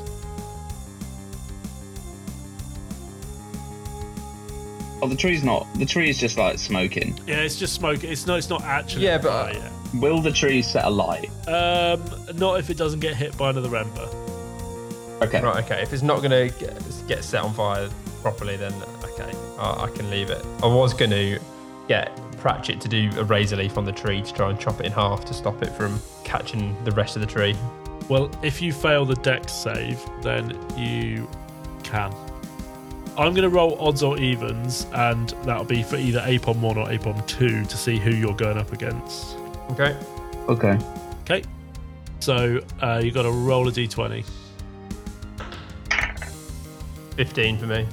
[5.04, 5.66] Oh, the tree's not.
[5.74, 7.18] The tree is just like smoking.
[7.26, 8.04] Yeah, it's just smoke.
[8.04, 8.38] It's not.
[8.38, 9.04] It's not actually.
[9.04, 9.72] Yeah, but- fire yet.
[9.94, 11.28] Will the tree set alight?
[11.48, 12.02] um,
[12.36, 14.08] not if it doesn't get hit by another Ember.
[15.20, 15.42] Okay.
[15.42, 15.82] Right, okay.
[15.82, 17.90] If it's not going to get, get set on fire
[18.22, 18.72] properly, then
[19.04, 20.42] okay, I, I can leave it.
[20.62, 21.38] I was going to
[21.88, 24.86] get Pratchett to do a razor leaf on the tree to try and chop it
[24.86, 27.56] in half to stop it from catching the rest of the tree.
[28.08, 31.28] Well, if you fail the Dex save, then you
[31.82, 32.12] can.
[33.16, 36.86] I'm going to roll odds or evens, and that'll be for either Aipom 1 or
[36.88, 39.36] Aipom 2 to see who you're going up against.
[39.72, 39.96] Okay.
[40.48, 40.78] Okay.
[41.22, 41.42] Okay.
[42.20, 44.24] So uh, you got to roll a d20.
[47.16, 47.86] 15 for me.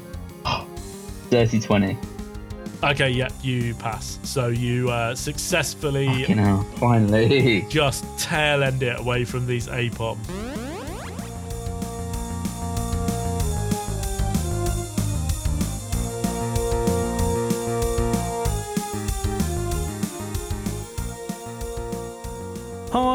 [1.30, 1.98] Dirty twenty.
[2.82, 4.20] Okay, yeah, you pass.
[4.24, 6.64] So you uh, successfully Fucking hell.
[6.78, 7.66] Finally.
[7.70, 10.18] just tail end it away from these Aipom.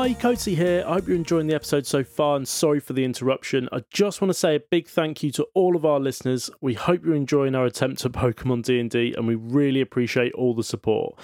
[0.04, 0.84] Hi, Coatsy here.
[0.86, 3.70] I hope you're enjoying the episode so far and sorry for the interruption.
[3.72, 6.50] I just want to say a big thank you to all of our listeners.
[6.60, 10.62] We hope you're enjoying our attempt at Pokemon D&D and we really appreciate all the
[10.62, 11.18] support.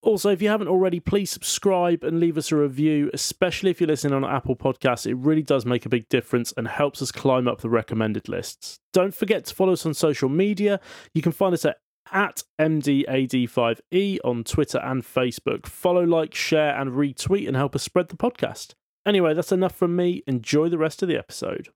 [0.00, 3.88] Also, if you haven't already, please subscribe and leave us a review, especially if you're
[3.88, 5.06] listening on Apple Podcasts.
[5.06, 8.80] It really does make a big difference and helps us climb up the recommended lists.
[8.94, 10.80] Don't forget to follow us on social media.
[11.12, 11.80] You can find us at
[12.12, 15.66] at MDAD5E E on Twitter and Facebook.
[15.66, 18.74] Follow, like, share, and retweet and help us spread the podcast.
[19.04, 20.22] Anyway, that's enough from me.
[20.26, 21.70] Enjoy the rest of the episode.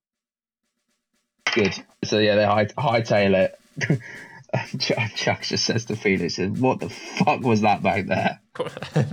[1.53, 1.73] Good.
[2.03, 3.59] So yeah, they high hightail it.
[4.79, 8.39] Chuck, Chuck just says to Felix, "What the fuck was that back there?"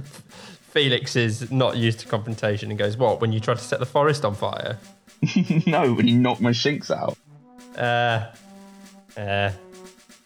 [0.71, 3.21] Felix is not used to confrontation and goes, "What?
[3.21, 4.79] When you tried to set the forest on fire?"
[5.67, 7.17] no, when he knocked my Shinx out.
[7.77, 8.31] Uh,
[9.19, 9.51] uh,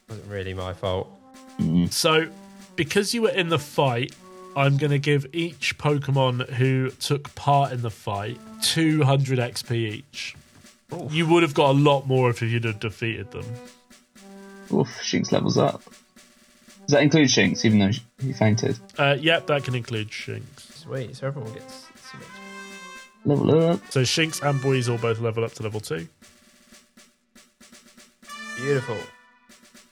[0.08, 1.10] wasn't really my fault.
[1.90, 2.28] So,
[2.76, 4.14] because you were in the fight,
[4.56, 10.36] I'm going to give each Pokemon who took part in the fight 200 XP each.
[11.10, 13.44] You would have got a lot more if you'd have defeated them.
[14.72, 15.82] Oof, Shinx levels up.
[15.84, 17.90] Does that include Shinx, even though
[18.22, 18.78] he fainted?
[18.96, 20.42] Uh, yep, that can include Shinx.
[20.74, 21.16] Sweet.
[21.16, 21.86] So everyone gets.
[22.10, 23.26] some XP.
[23.26, 23.92] Level up.
[23.92, 26.08] So Shinx and Buizel both level up to level two.
[28.56, 28.96] Beautiful.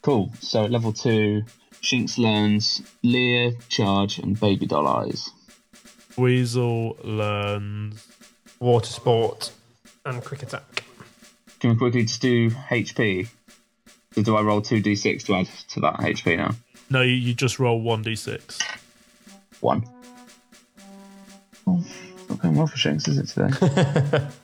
[0.06, 0.30] Cool.
[0.38, 1.42] So at level two,
[1.82, 5.30] Shinx learns Leer, Charge, and Baby Doll Eyes.
[6.16, 8.06] Weasel learns.
[8.60, 9.50] Water sport
[10.04, 10.84] and quick attack.
[11.58, 13.26] Can we quickly just do HP?
[14.12, 16.54] So do I roll two d6 to add to that HP now?
[16.88, 18.62] No, you, you just roll 1d6.
[19.58, 19.88] One.
[21.66, 24.26] Oh, it's not going well for Shinx, is it today?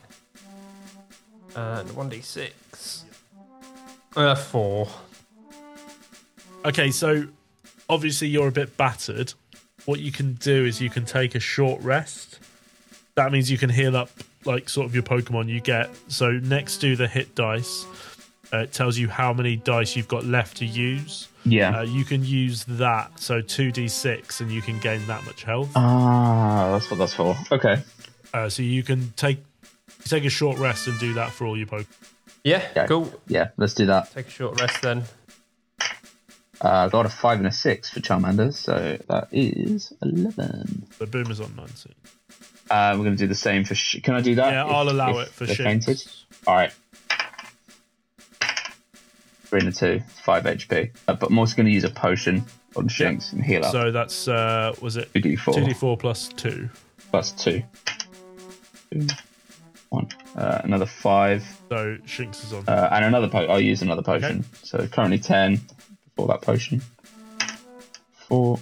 [1.54, 3.04] And one d six.
[4.16, 4.88] Uh, four.
[6.64, 7.24] Okay, so
[7.88, 9.34] obviously you're a bit battered.
[9.84, 12.38] What you can do is you can take a short rest.
[13.16, 14.10] That means you can heal up
[14.44, 15.90] like sort of your Pokemon you get.
[16.08, 17.84] So next to the hit dice,
[18.52, 21.28] uh, it tells you how many dice you've got left to use.
[21.44, 21.78] yeah.
[21.78, 25.70] Uh, you can use that, so 2d6, and you can gain that much health.
[25.74, 27.36] Ah, that's what that's for.
[27.50, 27.82] Okay.
[28.32, 29.38] Uh, so you can take
[30.04, 31.86] take a short rest and do that for all your Pokemon.
[32.44, 32.86] Yeah, Okay.
[32.88, 33.12] cool.
[33.28, 34.12] Yeah, let's do that.
[34.12, 35.04] Take a short rest then.
[36.62, 40.86] Uh, got a five and a six for Charmander, so that is eleven.
[40.98, 41.92] The boom is on 19.
[42.70, 43.74] Uh, we're going to do the same for.
[43.74, 44.52] Sh- Can I do that?
[44.52, 46.00] Yeah, if- I'll allow it for fainted?
[46.46, 46.72] All right.
[49.44, 50.90] Three and a two, five HP.
[51.08, 52.44] Uh, but I'm also going to use a potion
[52.76, 53.72] on Shinx and heal up.
[53.72, 56.70] So that's uh, was it 2d4 2d4 plus two.
[57.10, 57.62] plus two.
[58.92, 59.06] Two,
[59.90, 60.08] One.
[60.36, 61.44] Uh, another five.
[61.68, 62.64] So Shinx is on.
[62.68, 64.44] Uh, and another po- I'll use another potion.
[64.62, 65.60] So currently 10
[66.16, 66.82] for that potion.
[68.28, 68.58] Four.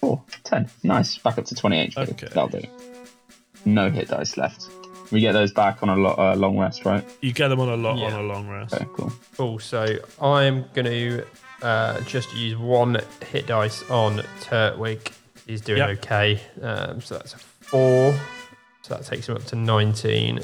[0.00, 0.22] Four.
[0.44, 0.68] 10.
[0.82, 1.18] Nice.
[1.18, 2.08] Back up to 20 HP.
[2.12, 2.26] Okay.
[2.28, 2.62] That'll do.
[3.64, 4.66] No hit dice left.
[5.10, 7.04] We get those back on a lo- uh, long rest, right?
[7.20, 8.06] You get them on a lot Yeah.
[8.06, 8.74] on a long rest.
[8.74, 9.12] Okay, cool.
[9.36, 9.58] Cool.
[9.58, 11.26] So I'm going to
[11.62, 12.98] uh, just use one
[13.30, 15.12] hit dice on Turtwig.
[15.46, 15.90] He's doing Yep.
[16.04, 16.40] okay.
[16.62, 18.14] Um, so that's a four.
[18.82, 20.40] So that takes him up to 19.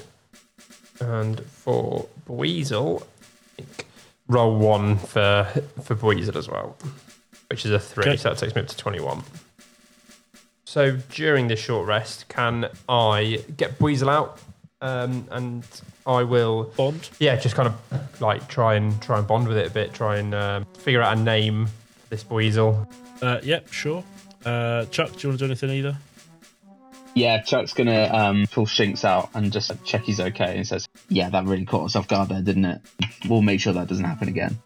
[1.01, 3.07] And for Weasel,
[3.59, 3.87] I think
[4.29, 5.47] roll one for
[5.83, 6.77] for Weasel as well,
[7.51, 8.05] which is a three.
[8.05, 8.17] Okay.
[8.17, 9.23] So that takes me up to 21.
[10.65, 14.41] So during this short rest, can I get Weasel out?
[14.83, 15.65] Um, and
[16.07, 17.09] I will Bond.
[17.19, 19.95] yeah, just kind of like try and try and bond with it a bit.
[19.95, 22.87] Try and um, figure out a name for this weasel.
[23.23, 24.05] Uh, yep, sure.
[24.45, 25.97] Uh, Chuck, do you want to do anything either?
[27.17, 31.31] Yeah, Chuck's gonna um, pull Shinx out and just check he's okay and says, Yeah,
[31.31, 32.83] that really caught us off guard there, didn't it?
[33.27, 34.59] We'll make sure that doesn't happen again.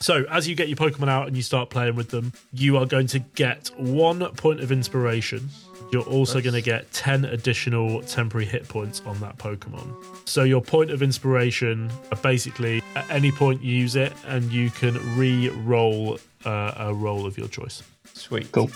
[0.00, 2.86] So, as you get your Pokemon out and you start playing with them, you are
[2.86, 5.48] going to get one point of inspiration.
[5.92, 9.94] You're also going to get 10 additional temporary hit points on that Pokemon.
[10.28, 14.70] So, your point of inspiration, uh, basically, at any point, you use it and you
[14.70, 17.84] can re roll uh, a roll of your choice.
[18.12, 18.50] Sweet.
[18.50, 18.72] Cool.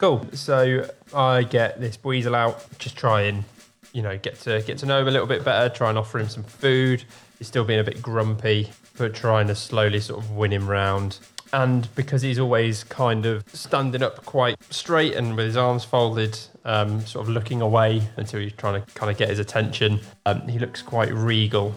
[0.00, 0.26] Cool.
[0.32, 2.66] So I get this weasel out.
[2.78, 3.44] Just try and
[3.92, 5.68] you know get to get to know him a little bit better.
[5.72, 7.04] Try and offer him some food.
[7.38, 11.18] He's still being a bit grumpy, but trying to slowly sort of win him round.
[11.52, 16.38] And because he's always kind of standing up quite straight and with his arms folded,
[16.64, 20.48] um, sort of looking away until you're trying to kind of get his attention, um,
[20.48, 21.74] he looks quite regal.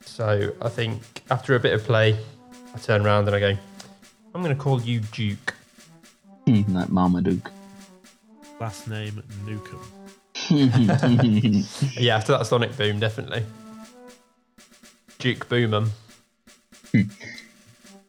[0.00, 2.16] So I think after a bit of play,
[2.72, 3.58] I turn around and I go,
[4.32, 5.54] I'm going to call you Duke.
[6.46, 7.50] Like Marmaduke.
[8.60, 9.80] Last name Newcomb.
[11.96, 13.44] Yeah, after that Sonic Boom, definitely.
[15.18, 15.88] Duke Boomum.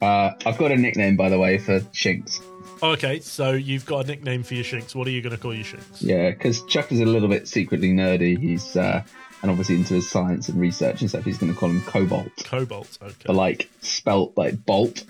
[0.02, 2.41] uh, I've got a nickname, by the way, for Shinx.
[2.84, 4.93] Okay, so you've got a nickname for your Shinx.
[4.93, 6.02] What are you going to call your Shinx?
[6.02, 8.38] Yeah, because Chuck is a little bit secretly nerdy.
[8.38, 9.04] He's uh,
[9.41, 11.24] and obviously into his science and research and stuff.
[11.24, 12.98] He's going to call him Cobalt, Cobalt.
[13.02, 13.14] Okay.
[13.26, 15.04] but like spelt like bolt,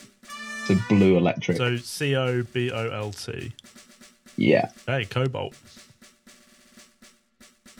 [0.65, 1.57] so blue electric.
[1.57, 3.53] So C O B O L T.
[4.37, 5.55] yeah, Hey, Cobalt.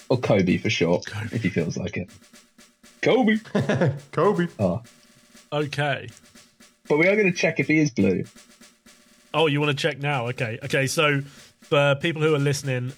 [0.09, 1.35] or Kobe for short, Kobe.
[1.35, 2.09] if he feels like it.
[3.01, 3.37] Kobe.
[4.11, 4.47] Kobe.
[4.59, 4.81] Oh,
[5.51, 6.09] Okay.
[6.87, 8.23] but we are going to check if he is blue.
[9.33, 10.27] Oh, you want to check now?
[10.29, 10.59] Okay.
[10.63, 10.87] Okay.
[10.87, 11.21] So
[11.61, 12.93] for people who are listening,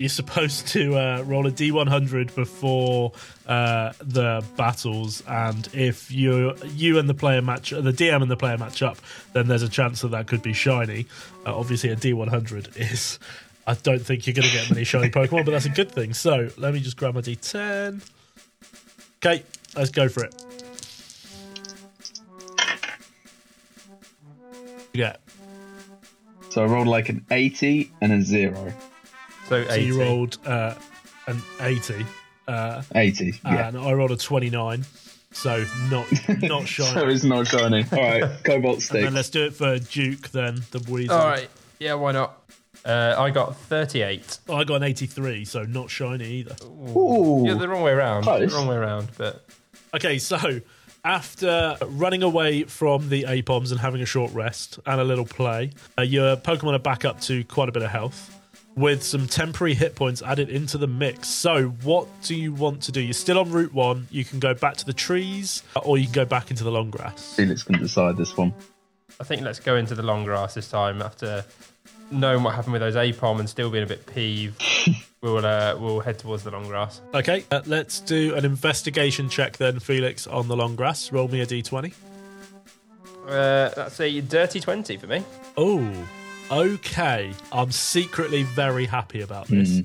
[0.00, 3.12] you're supposed to uh, roll a d100 before
[3.46, 8.36] uh, the battles, and if you you and the player match, the DM and the
[8.36, 8.96] player match up,
[9.34, 11.04] then there's a chance that that could be shiny.
[11.44, 13.18] Uh, obviously, a d100 is.
[13.66, 16.14] I don't think you're going to get many shiny Pokemon, but that's a good thing.
[16.14, 18.02] So let me just grab my d10.
[19.18, 19.44] Okay,
[19.76, 20.34] let's go for it.
[24.94, 25.16] Yeah.
[26.48, 28.72] So I rolled like an 80 and a zero.
[29.50, 29.84] So, So 80.
[29.84, 30.74] you rolled uh,
[31.26, 32.06] an 80,
[32.46, 33.34] uh, 80.
[33.44, 33.66] Yeah.
[33.68, 34.84] and I rolled a 29.
[35.32, 36.06] So not
[36.40, 36.88] not shiny.
[36.88, 37.14] so shiny.
[37.14, 37.84] it's not shiny.
[37.92, 39.02] All right, Cobalt and stick.
[39.02, 41.16] then let's do it for Duke then, the Weasel.
[41.16, 41.48] All right.
[41.80, 42.40] Yeah, why not?
[42.84, 44.38] Uh, I got 38.
[44.48, 46.54] I got an 83, so not shiny either.
[46.96, 47.42] Ooh.
[47.44, 48.22] Yeah, the wrong way around.
[48.22, 48.50] Close.
[48.50, 49.44] The wrong way around, but
[49.94, 50.60] Okay, so
[51.04, 55.70] after running away from the Aipoms and having a short rest and a little play,
[55.98, 58.36] uh, your Pokemon are back up to quite a bit of health
[58.76, 61.28] with some temporary hit points added into the mix.
[61.28, 63.00] So, what do you want to do?
[63.00, 64.08] You're still on Route 1.
[64.10, 66.90] You can go back to the trees or you can go back into the long
[66.90, 67.34] grass.
[67.34, 68.54] Felix can decide this one.
[69.18, 71.44] I think let's go into the long grass this time after
[72.10, 74.62] knowing what happened with those Aipom and still being a bit peeved.
[75.20, 77.00] we'll uh, we'll head towards the long grass.
[77.14, 81.12] Okay, uh, let's do an investigation check then, Felix, on the long grass.
[81.12, 81.92] Roll me a d20.
[83.26, 85.22] Uh, that's a dirty 20 for me.
[85.56, 85.92] Oh,
[86.50, 87.32] okay.
[87.52, 89.82] I'm secretly very happy about this.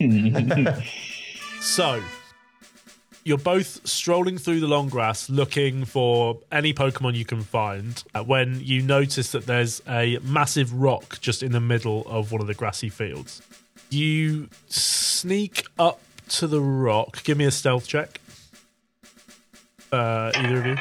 [1.60, 2.02] so,
[3.24, 8.22] you're both strolling through the long grass looking for any Pokemon you can find uh,
[8.22, 12.46] when you notice that there's a massive rock just in the middle of one of
[12.46, 13.42] the grassy fields.
[13.90, 17.22] You sneak up to the rock.
[17.24, 18.20] Give me a stealth check.
[19.92, 20.76] Uh, either of you.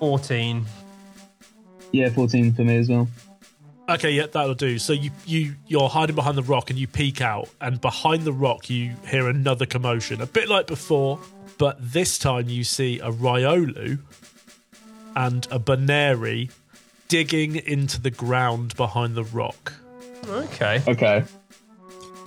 [0.00, 0.66] 14.
[1.94, 3.06] Yeah, 14 for me as well.
[3.88, 4.80] Okay, yeah, that'll do.
[4.80, 8.32] So you you you're hiding behind the rock and you peek out, and behind the
[8.32, 11.20] rock you hear another commotion, a bit like before,
[11.56, 14.00] but this time you see a Riolu
[15.14, 16.50] and a Buneary
[17.06, 19.72] digging into the ground behind the rock.
[20.26, 20.82] Okay.
[20.88, 21.22] Okay.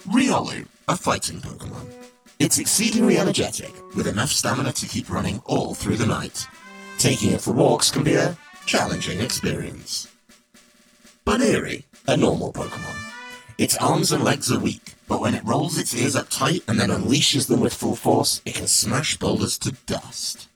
[0.08, 1.92] Riolu, a fighting Pokemon.
[2.40, 6.48] It's exceedingly energetic, with enough stamina to keep running all through the night.
[7.00, 8.38] Taking it for walks can be a
[8.68, 10.14] challenging experience.
[11.24, 12.96] Buneary, a normal Pokemon.
[13.58, 16.80] Its arms and legs are weak, but when it rolls its ears up tight and
[16.80, 20.50] then unleashes them with full force, it can smash boulders to dust.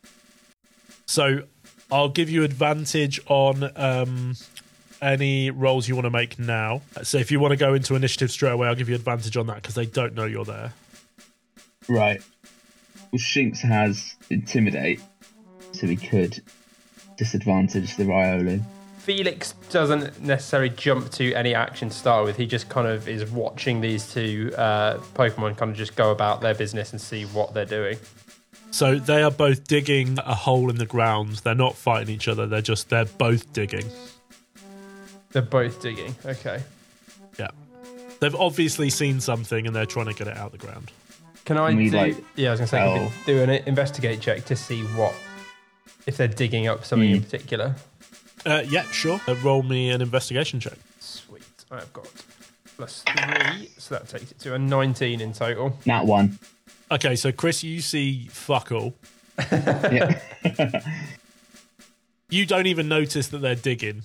[1.07, 1.43] So
[1.89, 4.35] I'll give you advantage on um,
[5.01, 6.81] any rolls you want to make now.
[7.03, 9.47] So if you want to go into initiative straight away, I'll give you advantage on
[9.47, 10.73] that because they don't know you're there.
[11.87, 12.21] Right.
[13.11, 15.01] Well, Shinx has Intimidate,
[15.71, 16.41] so he could
[17.21, 18.59] disadvantage the Riolu.
[18.97, 22.35] Felix doesn't necessarily jump to any action to start with.
[22.35, 26.41] He just kind of is watching these two uh, Pokemon kind of just go about
[26.41, 27.99] their business and see what they're doing.
[28.71, 31.35] So they are both digging a hole in the ground.
[31.43, 32.47] They're not fighting each other.
[32.47, 33.85] They're just they're both digging.
[35.31, 36.15] They're both digging.
[36.25, 36.63] Okay.
[37.37, 37.49] Yeah.
[38.19, 40.91] They've obviously seen something and they're trying to get it out of the ground.
[41.45, 41.97] Can I Can do?
[41.97, 44.81] like, yeah, I was gonna say can we tell- do an investigate check to see
[44.95, 45.13] what
[46.07, 47.23] if they're digging up something in Hmm.
[47.23, 47.75] particular.
[48.45, 49.21] Uh, yeah, sure.
[49.27, 50.77] Uh, roll me an investigation check.
[50.99, 51.43] Sweet.
[51.69, 52.07] I've got
[52.77, 55.77] plus three, so that takes it to a 19 in total.
[55.85, 56.39] That one.
[56.89, 58.93] Okay, so Chris, you see fuck all.
[59.51, 60.19] Yeah.
[62.29, 64.03] You don't even notice that they're digging.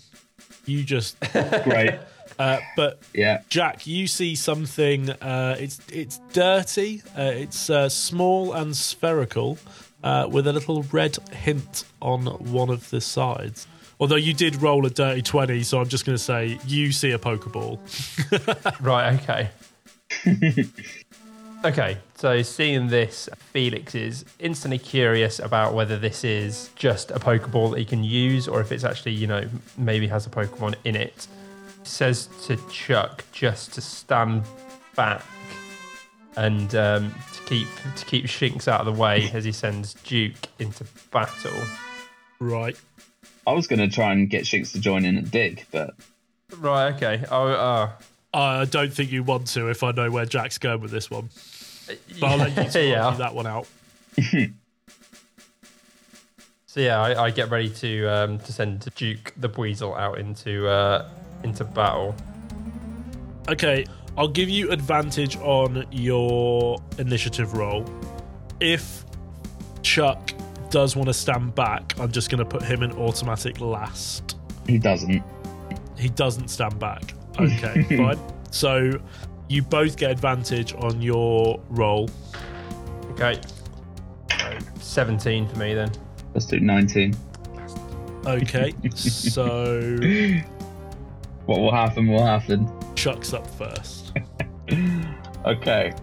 [0.64, 1.16] You just.
[1.64, 1.94] Great.
[2.38, 3.42] Uh, but Yeah.
[3.48, 5.10] Jack, you see something.
[5.10, 7.02] Uh, it's it's dirty.
[7.16, 9.58] Uh, it's uh, small and spherical,
[10.06, 13.66] uh, with a little red hint on one of the sides.
[13.98, 17.10] Although you did roll a dirty twenty, so I'm just going to say you see
[17.10, 17.80] a pokeball.
[18.80, 19.50] Right, okay.
[21.64, 27.72] okay, so seeing this, Felix is instantly curious about whether this is just a Pokeball
[27.72, 30.94] that he can use or if it's actually, you know, maybe has a Pokemon in
[30.94, 31.26] it.
[31.82, 34.44] He says to Chuck just to stand
[34.94, 35.24] back
[36.36, 37.14] and um,
[37.46, 41.58] keep to keep Shinx out of the way as he sends Duke into battle.
[42.38, 42.76] Right.
[43.46, 45.94] I was going to try and get Shinx to join in and dig, but
[46.58, 46.94] Right.
[46.94, 47.24] Okay.
[47.30, 47.48] Oh.
[47.48, 47.90] Uh,
[48.34, 51.30] I don't think you want to if I know where Jack's going with this one.
[52.20, 53.10] But I'll let you yeah.
[53.16, 53.66] that one out.
[56.76, 60.68] So yeah, I, I get ready to um, to send Duke the Weasel out into
[60.68, 61.08] uh,
[61.42, 62.14] into battle.
[63.48, 63.86] Okay,
[64.16, 67.84] I'll give you advantage on your initiative roll.
[68.60, 69.04] If
[69.82, 70.32] Chuck
[70.70, 74.36] does want to stand back, I'm just going to put him in automatic last.
[74.66, 75.22] he doesn't.
[75.98, 77.14] He doesn't stand back.
[77.38, 78.18] Okay, fine.
[78.50, 78.92] So
[79.48, 82.08] you both get advantage on your roll.
[83.10, 83.38] Okay.
[84.30, 85.92] So, Seventeen for me then.
[86.32, 87.14] Let's do 19.
[88.24, 89.98] Okay, so
[91.44, 92.70] What will happen will happen.
[92.94, 93.95] Chuck's up first.
[95.46, 95.94] Okay.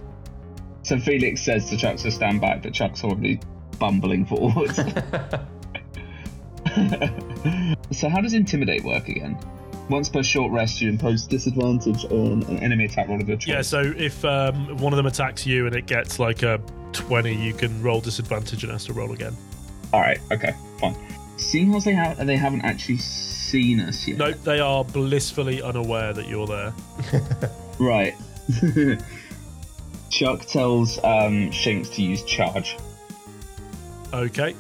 [0.84, 3.42] So Felix says to Chuck to stand back, but Chuck's already
[3.78, 4.76] bumbling forwards.
[7.92, 9.38] so how does intimidate work again?
[9.90, 13.50] Once per short rest, you impose disadvantage on an enemy attack roll of your choice.
[13.50, 16.62] Yeah, so if um, one of them attacks you and it gets like a
[16.94, 19.36] 20, you can roll disadvantage and has to roll again.
[19.92, 20.20] All right.
[20.32, 20.54] Okay.
[20.80, 20.96] Fine.
[21.36, 24.18] Seeing as they have they haven't actually seen us yet.
[24.18, 26.74] Nope, they are blissfully unaware that you're there.
[27.80, 28.16] Right.
[30.10, 32.78] Chuck tells um, Shinx to use charge.
[34.14, 34.56] Okay.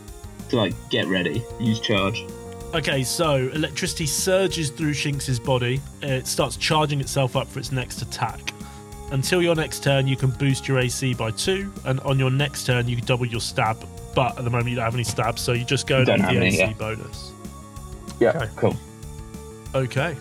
[0.49, 2.25] To like get ready, use charge.
[2.73, 5.79] Okay, so electricity surges through Shinx's body.
[6.01, 8.51] It starts charging itself up for its next attack.
[9.11, 12.65] Until your next turn, you can boost your AC by two, and on your next
[12.65, 13.77] turn, you can double your stab.
[14.15, 16.29] But at the moment, you don't have any stabs, so you just go Don't with
[16.31, 16.73] the any, AC yeah.
[16.73, 17.31] bonus.
[18.19, 18.29] Yeah.
[18.29, 18.49] Okay.
[18.55, 18.75] Cool.
[19.75, 20.17] Okay.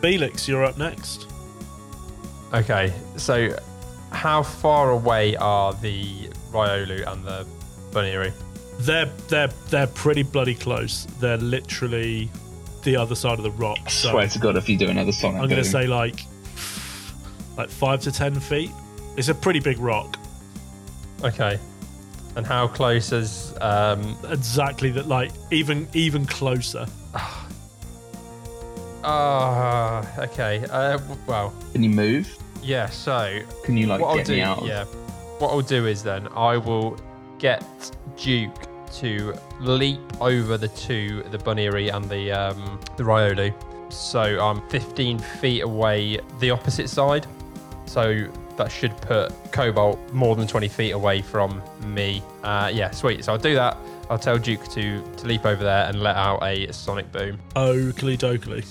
[0.00, 1.28] Felix, you're up next.
[2.54, 2.92] Okay.
[3.16, 3.56] So,
[4.10, 7.46] how far away are the Riolu and the
[7.92, 8.32] Buneary?
[8.80, 11.06] They're they're they're pretty bloody close.
[11.20, 12.30] They're literally
[12.82, 13.78] the other side of the rock.
[13.86, 16.20] I So swear to God, if you do another Sonic, I'm going to say like
[17.56, 18.70] like five to ten feet.
[19.16, 20.18] It's a pretty big rock.
[21.22, 21.58] Okay.
[22.36, 25.06] And how close is um Exactly that.
[25.06, 26.86] Like even even closer.
[29.04, 30.64] ah okay.
[30.70, 32.36] Uh well, Can you move?
[32.64, 34.58] Yeah, so Can you like what I'll get do me out?
[34.58, 34.84] of- yeah.
[35.38, 36.96] What I'll do is then I will
[37.38, 37.64] get
[38.16, 38.54] Duke
[38.94, 43.52] to leap over the two, the Buneary and the um the Riolu.
[43.92, 47.26] So I'm 15 feet away the opposite side.
[47.86, 52.22] So that should put Cobalt more than 20 feet away from me.
[52.42, 53.24] Uh, yeah, sweet.
[53.24, 53.76] So I'll do that.
[54.10, 57.38] I'll tell Duke to, to leap over there and let out a sonic boom.
[57.56, 58.64] Oakley dokley.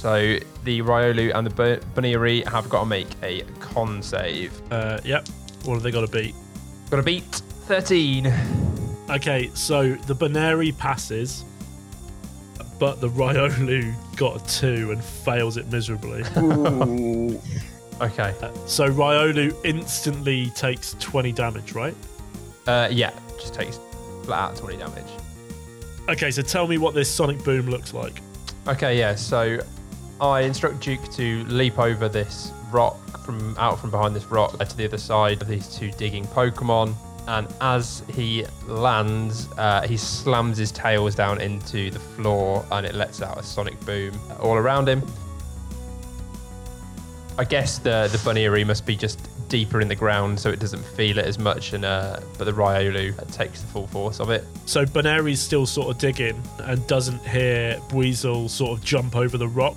[0.00, 4.58] So the Riolu and the Bu- Buneary have got to make a con save.
[4.72, 5.28] Uh, yep.
[5.64, 6.34] What have they got to beat?
[6.88, 8.32] Got to beat 13.
[9.10, 11.44] Okay, so the Buneary passes,
[12.78, 16.22] but the Riolu got a two and fails it miserably.
[18.00, 18.34] Okay.
[18.64, 21.94] so Riolu instantly takes 20 damage, right?
[22.66, 23.78] Uh, yeah, just takes
[24.22, 25.04] flat out 20 damage.
[26.08, 28.22] Okay, so tell me what this sonic boom looks like.
[28.66, 29.14] Okay, yeah.
[29.14, 29.58] So
[30.20, 34.76] I instruct Duke to leap over this rock from out from behind this rock to
[34.76, 36.94] the other side of these two digging Pokemon.
[37.26, 42.94] And as he lands, uh, he slams his tails down into the floor and it
[42.94, 45.02] lets out a sonic boom all around him.
[47.38, 49.18] I guess the the Buneary must be just
[49.48, 51.72] deeper in the ground, so it doesn't feel it as much.
[51.72, 54.44] And uh, but the Riolu takes the full force of it.
[54.66, 59.48] So Buneary's still sort of digging and doesn't hear Weasel sort of jump over the
[59.48, 59.76] rock,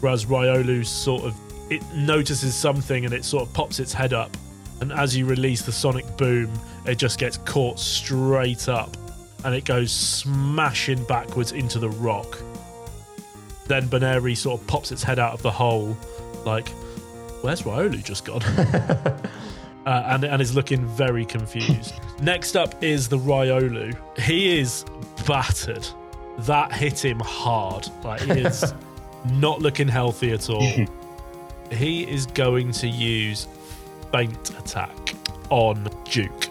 [0.00, 1.36] whereas Riolu sort of
[1.70, 4.36] it notices something and it sort of pops its head up,
[4.80, 6.50] and as you release the sonic boom,
[6.86, 8.96] it just gets caught straight up,
[9.44, 12.38] and it goes smashing backwards into the rock.
[13.66, 15.96] Then Buneary sort of pops its head out of the hole,
[16.44, 16.68] like,
[17.42, 18.42] "Where's Riolu just gone?"
[19.86, 21.94] uh, and, and is looking very confused.
[22.22, 23.96] Next up is the Riolu.
[24.18, 24.84] He is
[25.26, 25.86] battered.
[26.40, 27.88] That hit him hard.
[28.04, 28.72] Like he is
[29.26, 30.62] not looking healthy at all.
[31.72, 33.46] he is going to use
[34.12, 34.90] feint attack
[35.50, 36.48] on Duke.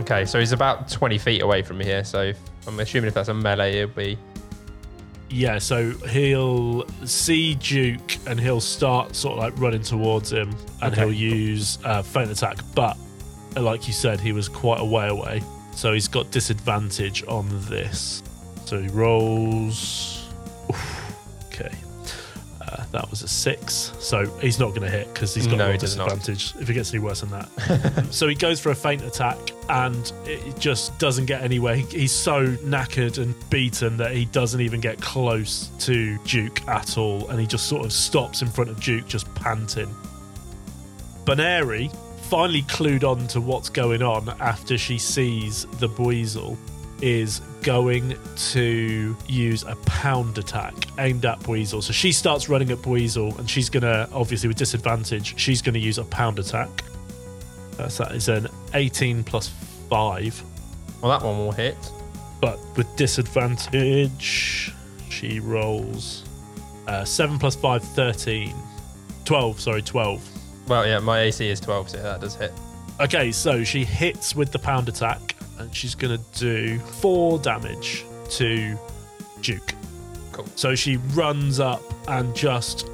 [0.00, 2.04] Okay, so he's about 20 feet away from me here.
[2.04, 4.18] So if, I'm assuming if that's a melee, it'll be.
[5.28, 10.92] Yeah, so he'll see Duke and he'll start sort of like running towards him and
[10.92, 11.02] Okay.
[11.02, 12.58] he'll use uh, feint attack.
[12.74, 12.96] But
[13.56, 15.42] uh, like you said, he was quite a way away.
[15.74, 18.22] So he's got disadvantage on this.
[18.66, 20.28] So he rolls.
[20.70, 21.01] Oof,
[21.52, 21.74] okay.
[22.60, 23.92] Uh, That was a six.
[23.98, 26.92] So he's not going to hit because he's got No, he disadvantage if it gets
[26.92, 28.06] any worse than that.
[28.10, 29.36] so he goes for a feint attack
[29.68, 31.74] and it just doesn't get anywhere.
[31.76, 36.96] He, he's so knackered and beaten that he doesn't even get close to Duke at
[36.98, 37.28] all.
[37.30, 39.94] And he just sort of stops in front of Duke, just panting.
[41.24, 41.90] Buneary
[42.28, 46.56] finally clued on to what's going on after she sees the Buizel
[47.02, 51.82] is going to use a pound attack aimed at Buizel.
[51.82, 55.74] So she starts running at Buizel and she's going to, obviously with disadvantage, she's going
[55.74, 56.70] to use a pound attack.
[57.78, 59.48] Uh, so that is an 18 plus
[59.90, 60.42] 5.
[61.00, 61.76] Well, that one will hit.
[62.40, 64.72] But with disadvantage,
[65.10, 66.24] she rolls
[66.86, 68.54] uh, 7 plus 5, 13.
[69.24, 70.28] 12, sorry, 12.
[70.68, 72.52] Well, yeah, my AC is 12, so that does hit.
[73.00, 75.31] Okay, so she hits with the pound attack,
[75.62, 78.78] and she's gonna do four damage to
[79.40, 79.74] Duke.
[80.32, 80.46] Cool.
[80.56, 82.88] So she runs up and just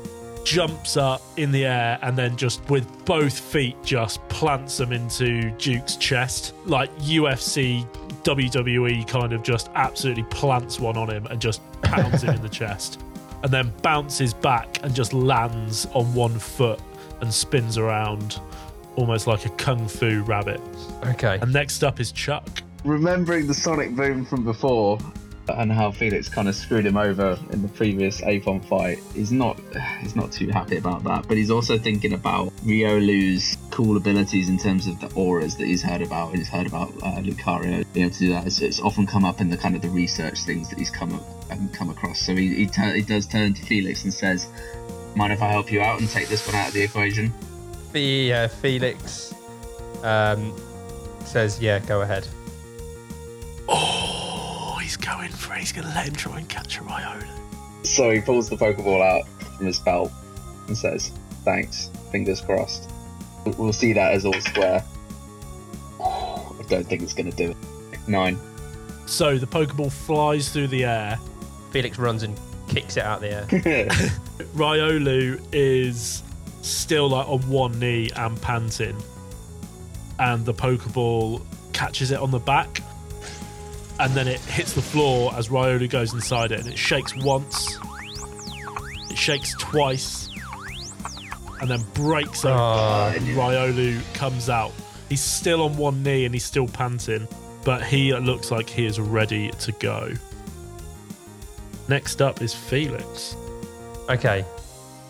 [0.45, 5.51] jumps up in the air, and then just with both feet just plants them into
[5.53, 7.87] Duke's chest, like UFC,
[8.23, 12.49] WWE kind of just absolutely plants one on him and just pounds him in the
[12.61, 13.01] chest,
[13.43, 16.81] and then bounces back and just lands on one foot
[17.21, 18.41] and spins around
[18.99, 20.61] almost like a kung fu rabbit.
[21.07, 21.39] Okay.
[21.41, 22.63] And next up is Chuck.
[22.85, 24.99] Remembering the sonic boom from before
[25.49, 29.59] and how Felix kind of screwed him over in the previous Aipom fight, he's not
[30.01, 31.29] he's not too happy about that.
[31.29, 35.83] But he's also thinking about Riolu's cool abilities in terms of the auras that he's
[35.83, 36.31] heard about.
[36.31, 38.47] And he's heard about uh, Lucario being able to do that.
[38.47, 41.15] It's, it's often come up in the kind of the research things that he's come
[41.15, 42.21] up and come across.
[42.21, 44.49] So he he, tur- he does turn to Felix and says,
[45.15, 47.33] "Mind if I help you out and take this one out of the equation?"
[47.93, 49.35] The uh, Felix
[50.03, 50.55] um,
[51.25, 52.27] says, "Yeah, go ahead."
[53.69, 55.61] Oh, he's going for it.
[55.61, 57.27] He's going to let him try and catch a Riolu.
[57.85, 60.11] So he pulls the Pokeball out from his belt
[60.67, 61.13] and says,
[61.45, 62.91] Thanks, fingers crossed.
[63.59, 64.85] We'll see that as all square.
[66.01, 67.57] I don't think it's going to do it.
[68.09, 68.39] Nine.
[69.07, 71.19] So the Pokeball flies through the air.
[71.71, 73.47] Felix runs and kicks it out the air.
[74.55, 76.23] Riolu is
[76.69, 78.97] still like on one knee and panting.
[80.19, 81.43] And the Pokeball
[81.73, 82.83] catches it on the back.
[84.01, 86.61] And then it hits the floor as Riolu goes inside it.
[86.61, 87.79] And it shakes once.
[89.11, 90.29] It shakes twice.
[91.61, 92.59] And then breaks open.
[92.61, 94.73] Oh, and Riolu comes out.
[95.09, 97.27] He's still on one knee and he's still panting,
[97.65, 100.13] but he looks like he is ready to go.
[101.89, 103.35] Next up is Felix.
[104.11, 104.45] okay.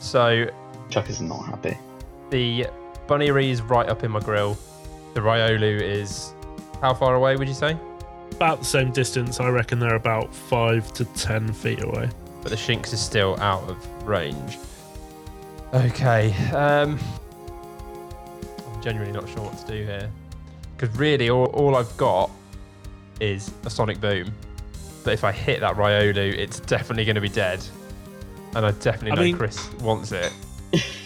[0.00, 0.46] So
[0.90, 1.76] Chuck is not happy.
[2.30, 2.66] the
[3.06, 4.56] Bunny is right up in my grill.
[5.14, 6.32] The Riolu is
[6.82, 7.76] how far away would you say?
[8.32, 12.08] About the same distance, I reckon they're about five to ten feet away.
[12.42, 13.76] But the Shinx is still out of
[14.06, 14.58] range.
[15.74, 16.32] Okay.
[16.52, 16.98] Um,
[18.74, 20.10] I'm genuinely not sure what to do here.
[20.76, 22.30] Because really, all, all I've got
[23.20, 24.32] is a Sonic Boom.
[25.02, 27.64] But if I hit that Riolu, it's definitely going to be dead.
[28.54, 30.32] And I definitely I know mean- Chris wants it.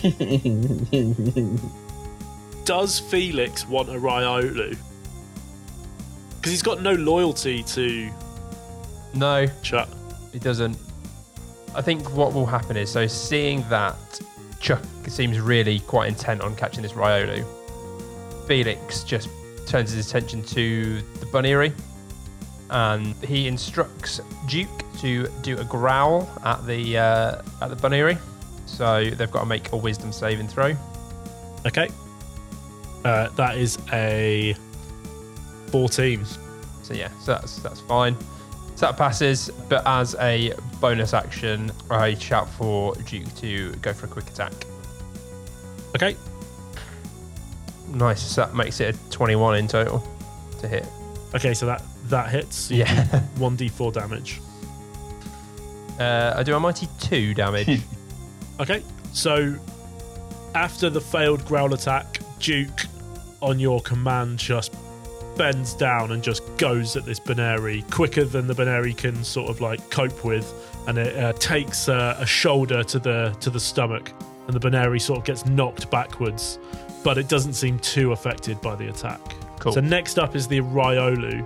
[2.65, 4.77] Does Felix want a Riolu?
[6.37, 8.11] Because he's got no loyalty to
[9.15, 9.89] No, Chuck.
[10.33, 10.77] It doesn't.
[11.75, 13.97] I think what will happen is so seeing that
[14.61, 17.45] Chuck seems really quite intent on catching this Riolu,
[18.47, 19.29] Felix just
[19.67, 21.73] turns his attention to the Buneary
[22.71, 28.19] and he instructs Duke to do a growl at the uh, at the Buneary.
[28.73, 30.75] So they've got to make a wisdom saving throw.
[31.67, 31.91] Okay.
[33.05, 34.57] Uh, that is a
[35.67, 36.25] 14.
[36.83, 38.17] So yeah, so that's that's fine.
[38.75, 44.07] So that passes, but as a bonus action, I shout for Duke to go for
[44.07, 44.53] a quick attack.
[45.95, 46.17] Okay.
[47.89, 48.23] Nice.
[48.23, 50.03] So that makes it a 21 in total
[50.61, 50.87] to hit.
[51.35, 52.71] Okay, so that that hits.
[52.71, 52.87] Yeah.
[53.37, 54.41] 1d4 damage.
[56.01, 57.83] Uh, I do a mighty two damage.
[58.63, 58.81] Okay,
[59.13, 59.57] so
[60.55, 62.87] after the failed growl attack, Duke,
[63.41, 64.73] on your command, just
[65.37, 69.61] bends down and just goes at this Buneary quicker than the Buneary can sort of
[69.61, 70.55] like cope with,
[70.87, 74.13] and it uh, takes uh, a shoulder to the to the stomach,
[74.47, 76.61] and the Buneary sort of gets knocked backwards,
[77.03, 79.21] but it doesn't seem too affected by the attack.
[79.59, 79.73] Cool.
[79.73, 81.45] So next up is the Riolu.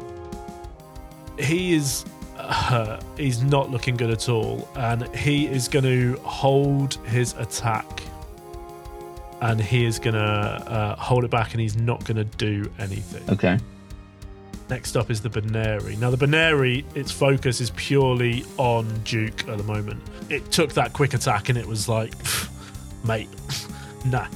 [1.40, 2.04] He is
[2.46, 8.02] uh, he's not looking good at all, and he is going to hold his attack,
[9.40, 12.70] and he is going to uh, hold it back, and he's not going to do
[12.78, 13.28] anything.
[13.30, 13.58] Okay.
[14.68, 15.94] Next up is the Buneary.
[15.96, 20.02] Now, the Buneary, its focus is purely on Duke at the moment.
[20.28, 22.12] It took that quick attack and it was like,
[23.04, 23.28] mate,
[24.06, 24.26] nah,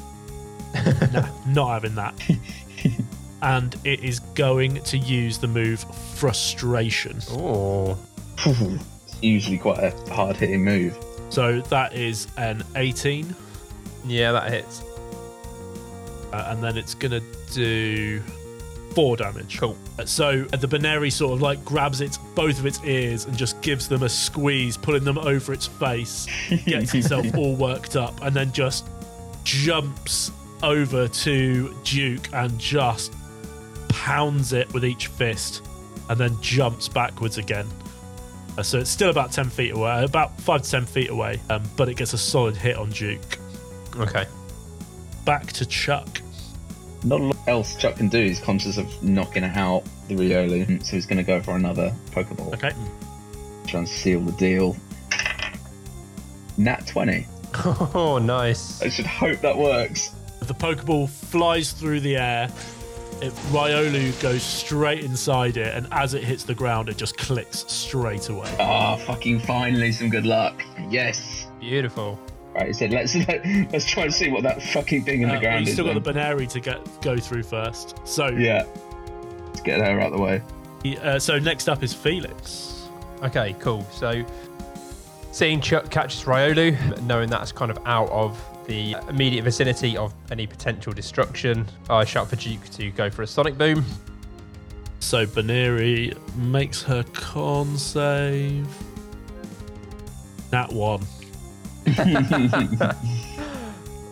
[1.13, 2.15] nah, not having that.
[3.43, 5.85] And it is going to use the move
[6.15, 7.19] Frustration.
[7.31, 7.97] Oh,
[8.47, 10.97] It's usually quite a hard hitting move.
[11.31, 13.35] So that is an 18,
[14.07, 14.83] yeah, that hits.
[16.33, 17.23] uh, and then it's going to
[17.53, 18.21] do
[18.95, 19.59] four damage.
[19.61, 19.77] Cool.
[20.05, 23.87] So the Buneary sort of like grabs its both of its ears and just gives
[23.89, 26.27] them a squeeze, pulling them over its face,
[26.67, 28.89] gets itself all worked up, and then just
[29.45, 30.33] jumps
[30.63, 33.15] over to Duke and just
[33.91, 35.63] pounds it with each fist,
[36.09, 37.67] and then jumps backwards again.
[38.59, 41.63] Uh, so it's still about ten feet away, about five to ten feet away, um,
[41.77, 43.39] but it gets a solid hit on Duke.
[43.97, 44.27] Okay.
[45.25, 46.21] Back to Chuck.
[47.05, 48.23] Not a lot else Chuck can do.
[48.23, 52.53] He's conscious of knocking out the Riolu, so he's going to go for another Pokeball.
[52.55, 52.73] Okay.
[53.67, 54.77] Try and seal the deal.
[56.57, 57.27] Nat 20.
[57.95, 58.81] Oh, nice.
[58.81, 60.11] I should hope that works.
[60.41, 62.49] The Pokeball flies through the air.
[63.23, 67.65] It, Riolu goes straight inside it, and as it hits the ground, it just clicks
[67.71, 68.55] straight away.
[68.59, 70.63] Ah, fucking finally some good luck.
[70.89, 71.47] Yes.
[71.61, 72.19] Beautiful.
[72.55, 75.35] Right, he said, let's let, let's try and see what that fucking thing in Uh,
[75.35, 75.75] the ground we've is.
[75.75, 76.03] still got then.
[76.03, 77.97] the Buneary to get go through first.
[78.05, 78.65] So, Yeah.
[79.47, 80.43] Let's get her out of the way.
[81.03, 82.89] uh, so next up is Felix.
[83.23, 83.85] Okay, cool.
[83.93, 84.25] So,
[85.33, 88.39] seeing Chuck catches Riolu, knowing that's kind of out of
[88.71, 93.27] the immediate vicinity of any potential destruction, I shout for Duke to go for a
[93.27, 93.85] Sonic Boom.
[95.01, 98.69] So Buneary makes her con save.
[100.53, 101.05] Nat one.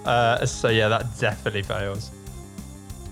[0.04, 2.11] Uh, so yeah, that definitely fails.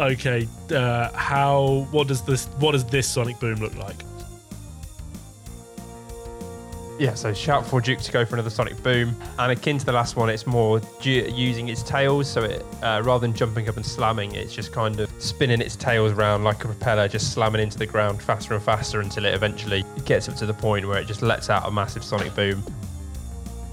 [0.01, 0.49] Okay.
[0.71, 1.87] Uh, how?
[1.91, 2.47] What does this?
[2.59, 3.97] What does this Sonic Boom look like?
[6.99, 9.15] Yeah, so shout for Duke to go for another Sonic Boom.
[9.39, 12.29] And akin to the last one, it's more du- using its tails.
[12.29, 15.77] So it, uh, rather than jumping up and slamming, it's just kind of spinning its
[15.77, 19.35] tails around like a propeller, just slamming into the ground faster and faster until it
[19.35, 22.63] eventually gets up to the point where it just lets out a massive Sonic Boom.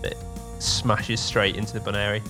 [0.03, 0.17] It
[0.59, 2.21] smashes straight into the Buneary.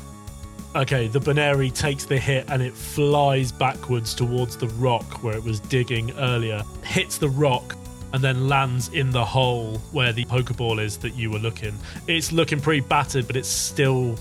[0.75, 5.43] Okay, the Buneary takes the hit and it flies backwards towards the rock where it
[5.43, 7.75] was digging earlier, hits the rock,
[8.14, 11.78] and then lands in the hole where the Pokeball is that you were looking.
[12.07, 14.18] It's looking pretty battered, but it's still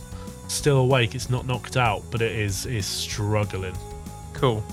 [0.48, 1.14] still awake.
[1.14, 3.76] It's not knocked out, but it is is struggling.
[4.34, 4.64] Cool.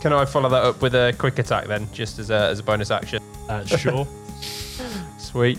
[0.00, 2.62] Can I follow that up with a quick attack then, just as a, as a
[2.62, 3.20] bonus action?
[3.48, 4.06] Uh, sure.
[5.18, 5.58] Sweet.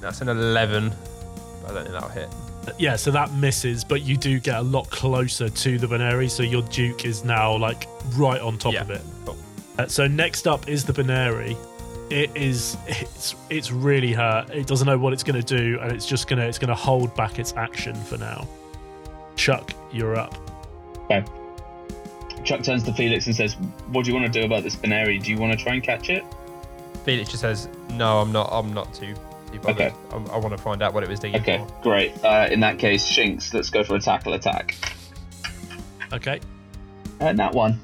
[0.00, 0.92] That's an 11.
[1.66, 2.28] I don't think that'll hit.
[2.78, 6.42] yeah, so that misses, but you do get a lot closer to the Buneary, so
[6.42, 7.86] your Duke is now like
[8.16, 9.00] right on top Yeah, of it.
[9.24, 9.36] cool.
[9.78, 11.56] Uh, so next up is the Buneary.
[12.10, 14.50] It is it's it's really hurt.
[14.50, 17.14] It doesn't know what it's going to do, and it's just gonna it's gonna hold
[17.16, 18.46] back its action for now.
[19.36, 20.36] Chuck, you're up.
[21.04, 21.24] Okay.
[22.44, 23.54] Chuck turns to Felix and says,
[23.92, 25.18] What do you want to do about this Buneary?
[25.18, 26.24] Do you want to try and catch it?
[27.04, 28.48] Felix just says, "No, I'm not.
[28.52, 29.14] I'm not too,
[29.52, 29.60] too.
[29.68, 29.92] Okay.
[30.12, 32.12] I'm, I want to find out what it was digging Okay, for." great.
[32.24, 34.76] Uh, in that case, Shinx, let's go for a tackle attack.
[36.12, 36.40] Okay.
[37.20, 37.80] Uh, Nat 1.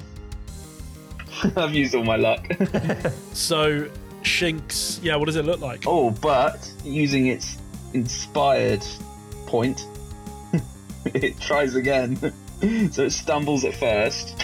[1.56, 2.46] I've used all my luck.
[3.32, 3.88] So
[4.22, 5.84] Shinx, yeah, what does it look like?
[5.86, 7.56] oh, but using its
[7.94, 8.84] inspired
[9.46, 9.86] point,
[11.06, 12.16] it tries again.
[12.90, 14.34] so it stumbles at first.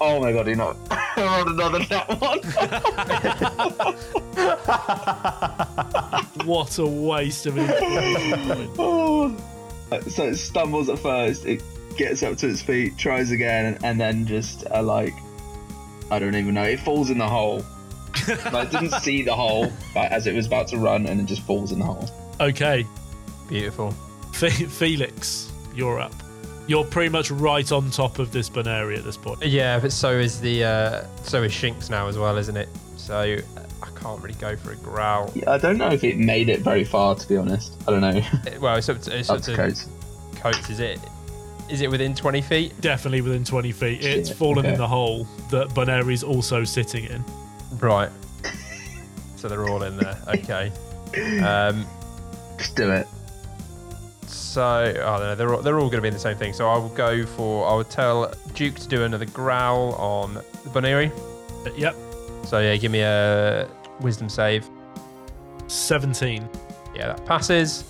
[0.00, 0.76] Oh my god, he not.
[0.90, 2.40] I rolled another that one.
[6.46, 7.70] What a waste of point.
[8.78, 9.36] Oh.
[10.08, 11.62] So it stumbles at first, it
[11.96, 15.14] gets up to its feet, tries again, and then just uh, like
[16.10, 16.62] I don't even know.
[16.64, 17.64] It falls in the hole.
[18.28, 21.42] I didn't see the hole but as it was about to run, and it just
[21.42, 22.08] falls in the hole.
[22.40, 22.86] Okay,
[23.48, 23.90] Beautiful.
[24.32, 26.12] Fe- Felix, you're up.
[26.66, 29.44] You're pretty much right on top of this Buneary at this point.
[29.44, 32.68] Yeah, but so is the uh, so is Shinx now as well, isn't it?
[32.96, 33.18] So
[33.82, 35.30] I can't really go for a growl.
[35.34, 37.74] Yeah, I don't know if it made it very far, to be honest.
[37.86, 38.08] I don't know.
[38.18, 39.88] Uh, Well, it's up to, it's up Up to to Coates.
[40.36, 40.70] Coates.
[40.70, 40.98] Is it?
[41.68, 42.78] Is it within twenty feet?
[42.80, 44.04] Definitely within 20 feet.
[44.04, 47.24] It's Shit, fallen in the hole that Buneary's also sitting in.
[47.78, 48.10] Right.
[49.36, 50.18] so they're all in there.
[50.28, 50.70] Okay.
[51.42, 51.86] Um,
[52.58, 53.06] Just do it.
[54.26, 54.62] So,
[55.04, 56.52] oh no, they're all, they're all going to be in the same thing.
[56.52, 60.70] So I will go for I will tell Duke to do another growl on the
[60.72, 61.10] Buneary.
[61.76, 61.96] Yep,
[62.44, 63.68] So yeah, give me a
[64.00, 64.68] wisdom save.
[65.66, 66.46] 17.
[66.94, 67.84] Yeah, that passes.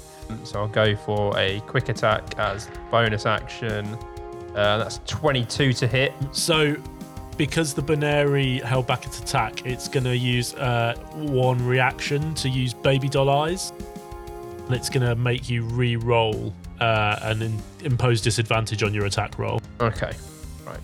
[0.45, 3.87] So I'll go for a quick attack as bonus action.
[4.55, 6.13] Uh, that's 22 to hit.
[6.33, 6.77] So
[7.37, 12.49] because the Buneary held back its attack, it's going to use uh, one reaction to
[12.49, 13.73] use Baby Doll Eyes.
[14.67, 19.05] And it's going to make you re roll uh, and in- impose disadvantage on your
[19.07, 19.61] attack roll.
[19.81, 20.13] Okay,
[20.67, 20.81] right.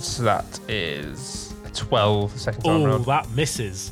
[0.00, 3.04] So that is a 12 the second time Oh, round.
[3.06, 3.90] that misses.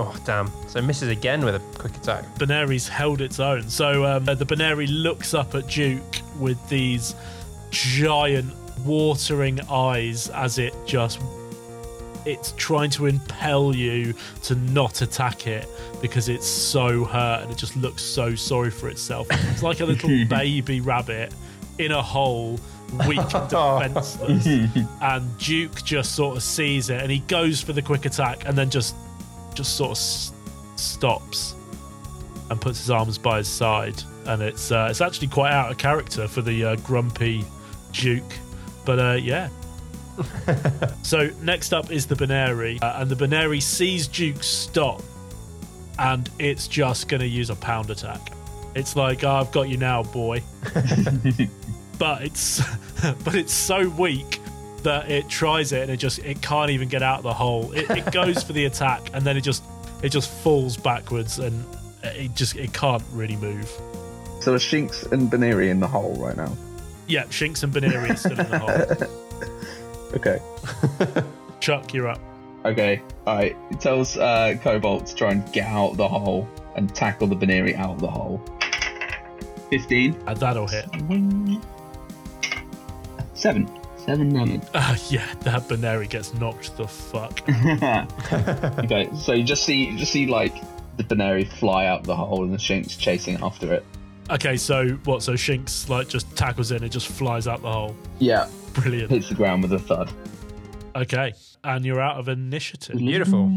[0.00, 0.50] Oh, damn.
[0.68, 2.24] So misses again with a quick attack.
[2.38, 3.68] Buneary's held its own.
[3.68, 7.16] So um, the Buneary looks up at Duke with these
[7.70, 11.20] giant watering eyes as it just
[12.24, 15.66] it's trying to impel you to not attack it
[16.02, 19.26] because it's so hurt and it just looks so sorry for itself.
[19.30, 21.32] It's like a little baby rabbit
[21.78, 22.60] in a hole,
[23.08, 24.46] weak and defenseless.
[25.00, 28.56] and Duke just sort of sees it and he goes for the quick attack and
[28.58, 28.94] then just
[29.54, 30.32] just sort of s-
[30.76, 31.54] stops
[32.50, 35.78] and puts his arms by his side, and it's uh, it's actually quite out of
[35.78, 37.44] character for the uh, grumpy
[37.92, 38.32] Duke.
[38.84, 39.48] But uh, yeah.
[41.02, 45.02] so next up is the Buneary, uh, and the Buneary sees Duke stop,
[45.98, 48.32] and it's just going to use a pound attack.
[48.74, 50.42] It's like, oh, I've got you now, boy.
[51.98, 52.62] but it's
[53.24, 54.40] but it's so weak
[54.82, 57.72] that it tries it and it just it can't even get out of the hole.
[57.72, 59.62] It, it goes for the attack and then it just
[60.02, 61.64] it just falls backwards and
[62.02, 63.68] it just it can't really move.
[64.40, 66.56] So are Shinx and Buneary in the hole right now?
[67.06, 69.18] Yeah, Shinx and Buneary are still in the hole.
[70.14, 70.40] Okay.
[71.60, 72.20] Chuck, you're up.
[72.64, 73.02] Okay.
[73.26, 73.56] Alright.
[73.70, 77.34] It tells uh, Cobalt to try and get out of the hole and tackle the
[77.34, 78.42] Buneary out of the hole.
[79.70, 80.16] 15.
[80.26, 80.86] Uh, that'll hit.
[84.08, 84.30] 7.
[84.30, 84.68] 7 damage.
[84.74, 87.42] Uh, yeah, that Buneary gets knocked the fuck.
[88.84, 90.54] okay, so you just see you just see like
[90.96, 93.84] the Buneary fly out the hole and the Shinx chasing after it.
[94.30, 95.22] Okay, so what?
[95.22, 97.96] So Shinx like just tackles it and it just flies out the hole.
[98.18, 98.48] Yeah.
[98.72, 99.10] Brilliant.
[99.10, 100.10] Hits the ground with a thud.
[100.96, 101.34] Okay,
[101.64, 102.96] and you're out of initiative.
[102.96, 103.50] Beautiful.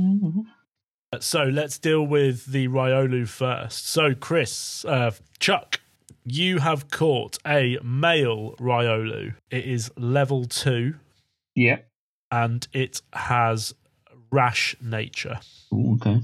[1.20, 3.90] So let's deal with the Riolu first.
[3.90, 5.82] So, Chris, uh, Chuck,
[6.26, 9.34] you have caught a male Riolu.
[9.50, 10.96] It is level two
[11.56, 11.80] Yeah.
[12.30, 13.74] and it has
[14.32, 15.40] rash nature.
[15.74, 16.22] Ooh, okay.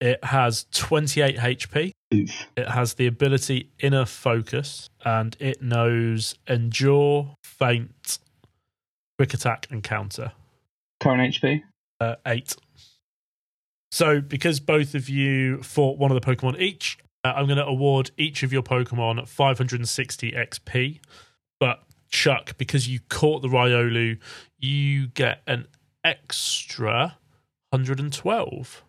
[0.00, 1.92] It has 28 HP.
[2.14, 2.46] Oof.
[2.56, 8.18] It has the ability Inner Focus and it knows Endure, Feint,
[9.18, 10.32] Quick Attack, and Counter.
[11.00, 11.62] Current HP?
[12.00, 12.56] uh, eight.
[13.92, 17.66] So, because both of you fought one of the Pokemon each, uh, I'm going to
[17.66, 21.00] award each of your Pokemon 560 XP.
[21.58, 24.18] But Chuck, because you caught the Riolu,
[24.58, 25.66] you get an
[26.04, 27.18] extra
[27.70, 28.84] 112.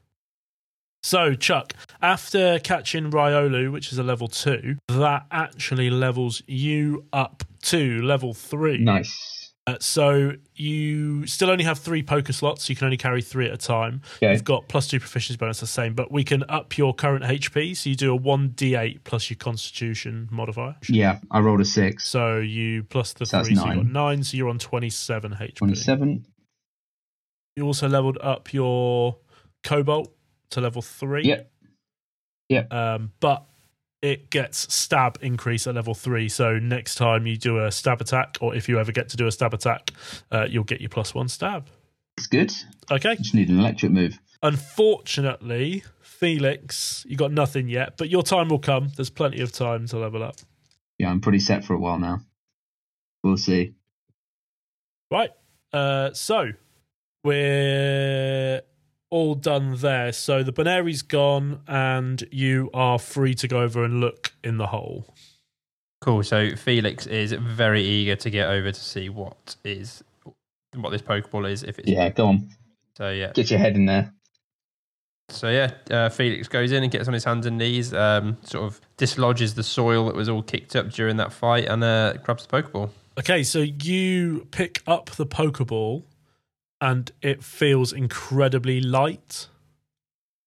[1.03, 7.43] So, Chuck, after catching Riolu, which is a level two, that actually levels you up
[7.63, 8.77] to level three.
[8.77, 9.40] Nice.
[9.67, 12.67] Uh, so you still only have three poker slots.
[12.67, 14.01] You can only carry three at a time.
[14.17, 14.33] Okay.
[14.33, 17.77] You've got plus two proficiency bonus, the same, but we can up your current HP.
[17.77, 20.75] So you do a one d8 plus your Constitution modifier.
[20.89, 22.03] Yeah, I rolled a 6.
[22.07, 24.23] So you plus the So three, so you got nine.
[24.23, 25.53] So you're on twenty-seven HP.
[25.55, 26.25] 27.
[27.55, 29.17] You also leveled up your
[29.63, 30.11] Cobalt
[30.51, 31.25] to level three.
[31.25, 31.51] Yep.
[32.49, 32.73] Yep.
[32.73, 33.45] Um, but
[34.01, 36.27] it gets stab increase at level three.
[36.29, 39.27] So next time you do a stab attack, or if you ever get to do
[39.27, 39.91] a stab attack,
[40.31, 41.67] uh, you'll get your plus one stab.
[42.17, 42.51] It's good.
[42.89, 43.15] Okay.
[43.15, 44.19] Just need an electric move.
[44.43, 48.91] Unfortunately, Felix, you got nothing yet, but your time will come.
[48.95, 50.37] There's plenty of time to level up.
[50.97, 52.21] Yeah, I'm pretty set for a while now.
[53.23, 53.73] We'll see.
[55.11, 55.31] Right.
[55.71, 56.49] Uh, so
[57.23, 58.61] we're
[59.11, 60.11] all done there.
[60.11, 64.67] So the Buneary's gone, and you are free to go over and look in the
[64.67, 65.13] hole.
[66.01, 66.23] Cool.
[66.23, 70.03] So Felix is very eager to get over to see what is
[70.75, 71.61] what this Pokeball is.
[71.61, 72.49] If it's Yeah, go on.
[72.97, 73.31] so, yeah.
[73.33, 74.11] Get your head in there.
[75.29, 78.65] So yeah, uh, Felix goes in and gets on his hands and knees, um, sort
[78.65, 82.45] of dislodges the soil that was all kicked up during that fight, and uh, grabs
[82.45, 82.89] the Pokeball.
[83.17, 86.03] Okay, so you pick up the Pokeball,
[86.81, 89.47] and it feels incredibly light,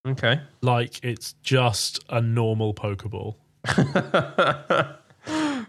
[0.07, 0.41] Okay.
[0.61, 3.37] like it's just a normal Pokeball.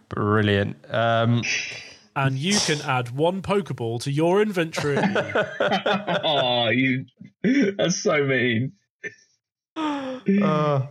[0.09, 0.77] Brilliant.
[0.89, 1.43] Um,
[2.17, 4.97] And you can add one Pokeball to your inventory.
[6.23, 7.05] oh, you.
[7.77, 8.71] That's so mean.
[9.75, 10.19] uh,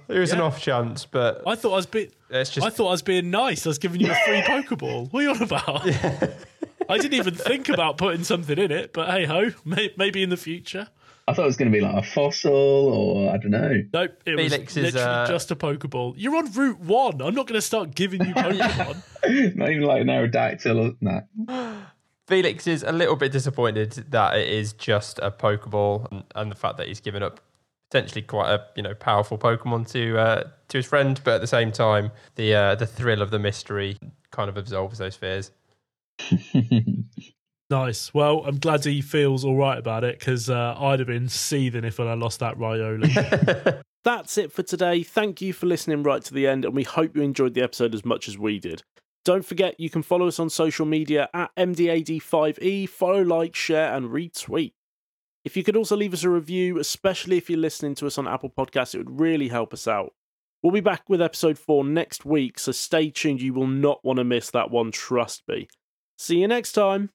[0.07, 0.45] there is an Yeah.
[0.45, 3.31] off chance, but I thought I was being, it's just I thought I was being
[3.31, 3.65] nice.
[3.67, 5.11] I was giving you a free Pokeball.
[5.13, 5.87] What are you on about?
[6.89, 10.31] I didn't even think about putting something in it, but hey ho, may, maybe in
[10.31, 10.89] the future.
[11.27, 13.83] I thought it was going to be like a fossil or I don't know.
[13.93, 16.15] Nope, it Felix was is, literally uh, just a Pokeball.
[16.17, 17.23] You're on Route One.
[17.23, 19.03] I'm not going to start giving you Pokemon.
[19.57, 21.87] Not even like an Aerodactyl or that.
[22.27, 26.57] Felix is a little bit disappointed that it is just a Pokeball and, and the
[26.57, 27.41] fact that he's given up
[27.91, 31.47] potentially quite a you know powerful Pokemon to uh, to his friend, but at the
[31.47, 33.97] same time, the uh, the thrill of the mystery
[34.31, 35.53] kind of absolves those fears.
[37.71, 38.13] Nice.
[38.13, 41.85] Well, I'm glad he feels all right about it because uh, I'd have been seething
[41.85, 43.83] if I lost that Riolu.
[44.05, 45.03] That's it for today.
[45.03, 47.95] Thank you for listening right to the end, and we hope you enjoyed the episode
[47.95, 48.83] as much as we did.
[49.25, 54.11] Don't forget, you can follow us on social media at MDAD5E, follow, like, share, and
[54.11, 54.75] retweet.
[55.43, 58.29] If you could also leave us a review, especially if you're listening to us on
[58.29, 60.13] Apple Podcasts, it would really help us out.
[60.63, 63.41] We'll be back with episode 4 next week, so stay tuned.
[63.41, 65.69] You will not want to miss that one, trust me.
[66.17, 67.11] See you next time.